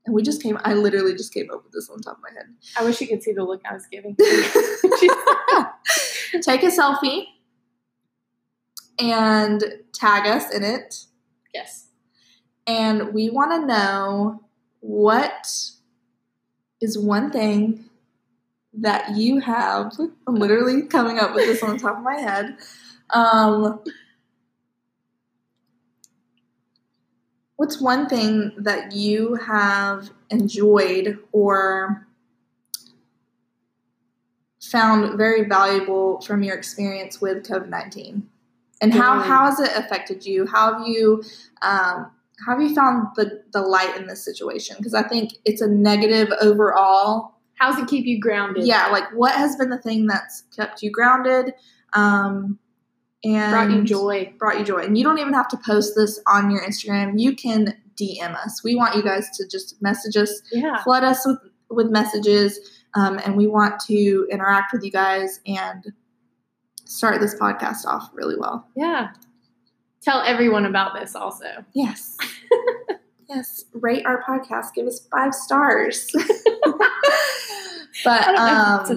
And 0.07 0.15
we 0.15 0.23
just 0.23 0.41
came, 0.41 0.57
I 0.63 0.73
literally 0.73 1.13
just 1.13 1.33
came 1.33 1.51
up 1.51 1.63
with 1.63 1.73
this 1.73 1.89
on 1.89 1.99
top 1.99 2.17
of 2.17 2.23
my 2.23 2.31
head. 2.31 2.47
I 2.79 2.83
wish 2.83 2.99
you 3.01 3.07
could 3.07 3.21
see 3.21 3.33
the 3.33 3.43
look 3.43 3.61
I 3.69 3.73
was 3.73 3.85
giving. 3.91 4.15
Take 6.41 6.63
a 6.63 6.67
selfie 6.67 7.25
and 8.99 9.63
tag 9.93 10.25
us 10.25 10.51
in 10.53 10.63
it. 10.63 11.05
Yes. 11.57 11.87
And 12.65 13.13
we 13.13 13.29
want 13.29 13.51
to 13.51 13.65
know 13.65 14.43
what 14.81 15.47
is 16.81 16.97
one 16.97 17.31
thing 17.31 17.85
that 18.73 19.15
you 19.15 19.39
have. 19.39 19.93
I'm 20.27 20.35
literally 20.35 20.83
coming 20.83 21.17
up 21.17 21.33
with 21.33 21.45
this 21.45 21.63
on 21.63 21.77
top 21.77 21.97
of 21.97 22.03
my 22.03 22.15
head. 22.15 22.57
Um, 23.09 23.79
what's 27.55 27.81
one 27.81 28.07
thing 28.07 28.51
that 28.57 28.91
you 28.91 29.35
have 29.35 30.11
enjoyed 30.29 31.17
or 31.31 32.07
found 34.61 35.17
very 35.17 35.45
valuable 35.45 36.21
from 36.21 36.43
your 36.43 36.55
experience 36.55 37.19
with 37.19 37.47
COVID 37.47 37.69
19? 37.69 38.29
And 38.81 38.93
how, 38.93 39.19
how 39.19 39.45
has 39.45 39.59
it 39.59 39.71
affected 39.75 40.25
you? 40.25 40.45
How 40.45 40.73
have 40.73 40.87
you 40.87 41.23
um, 41.61 42.11
how 42.45 42.51
have 42.53 42.61
you 42.61 42.73
found 42.75 43.07
the, 43.15 43.43
the 43.51 43.61
light 43.61 43.97
in 43.97 44.05
this 44.05 44.23
situation? 44.23 44.75
Because 44.77 44.93
I 44.93 45.01
think 45.03 45.33
it's 45.45 45.61
a 45.61 45.67
negative 45.67 46.31
overall. 46.41 47.33
How's 47.55 47.79
it 47.79 47.87
keep 47.87 48.05
you 48.05 48.19
grounded? 48.19 48.65
Yeah, 48.65 48.87
like 48.91 49.05
what 49.15 49.33
has 49.33 49.55
been 49.55 49.69
the 49.69 49.79
thing 49.79 50.05
that's 50.05 50.43
kept 50.55 50.83
you 50.83 50.91
grounded 50.91 51.53
um, 51.93 52.59
and 53.23 53.51
Brought 53.51 53.71
you 53.71 53.83
joy. 53.83 54.33
Brought 54.37 54.59
you 54.59 54.65
joy, 54.65 54.83
and 54.83 54.95
you 54.97 55.03
don't 55.03 55.17
even 55.17 55.33
have 55.33 55.47
to 55.49 55.57
post 55.57 55.93
this 55.95 56.19
on 56.27 56.51
your 56.51 56.61
Instagram. 56.61 57.19
You 57.19 57.35
can 57.35 57.75
DM 57.99 58.35
us. 58.35 58.63
We 58.63 58.75
want 58.75 58.95
you 58.95 59.01
guys 59.01 59.27
to 59.37 59.47
just 59.47 59.81
message 59.81 60.15
us, 60.15 60.41
Yeah. 60.51 60.83
flood 60.83 61.03
us 61.03 61.25
with 61.25 61.39
with 61.69 61.89
messages, 61.89 62.59
um, 62.93 63.19
and 63.25 63.35
we 63.35 63.47
want 63.47 63.79
to 63.87 64.27
interact 64.31 64.71
with 64.71 64.83
you 64.83 64.91
guys 64.91 65.39
and 65.47 65.91
start 66.87 67.19
this 67.21 67.35
podcast 67.35 67.85
off 67.85 68.09
really 68.13 68.35
well. 68.37 68.67
Yeah. 68.75 69.09
Tell 70.01 70.21
everyone 70.21 70.65
about 70.65 70.93
this 70.99 71.15
also. 71.15 71.65
Yes. 71.73 72.17
yes. 73.29 73.65
Rate 73.73 74.05
our 74.05 74.23
podcast. 74.23 74.73
Give 74.73 74.87
us 74.87 75.07
five 75.11 75.33
stars. 75.33 76.09
but 78.03 78.27
I 78.27 78.31
don't 78.31 78.35
know 78.35 78.75
if 78.75 78.81
it's 78.81 78.89
a 78.89 78.93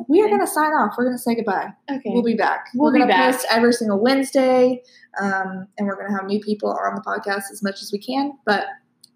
um, 0.00 0.06
we 0.08 0.20
are 0.22 0.28
going 0.28 0.40
to 0.40 0.46
sign 0.46 0.72
off. 0.72 0.94
We're 0.96 1.04
going 1.04 1.16
to 1.16 1.22
say 1.22 1.34
goodbye. 1.34 1.72
Okay. 1.90 2.02
We'll 2.06 2.22
be 2.22 2.34
back. 2.34 2.66
We'll 2.74 2.90
we're 2.90 2.94
be 2.94 2.98
going 3.00 3.10
to 3.10 3.32
post 3.32 3.46
every 3.50 3.72
single 3.72 4.00
Wednesday, 4.00 4.82
um, 5.20 5.68
and 5.78 5.86
we're 5.86 5.96
going 5.96 6.08
to 6.08 6.16
have 6.16 6.26
new 6.26 6.40
people 6.40 6.70
on 6.70 6.94
the 6.94 7.02
podcast 7.02 7.52
as 7.52 7.62
much 7.62 7.82
as 7.82 7.92
we 7.92 7.98
can. 7.98 8.32
But 8.44 8.66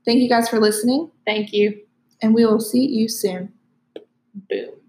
thank 0.04 0.20
you 0.20 0.28
guys 0.28 0.48
for 0.48 0.60
listening, 0.60 1.10
Thank 1.26 1.52
you. 1.52 1.80
and 2.22 2.34
we 2.34 2.44
will 2.44 2.60
see 2.60 2.86
you 2.86 3.08
soon. 3.08 3.52
Boom. 4.48 4.83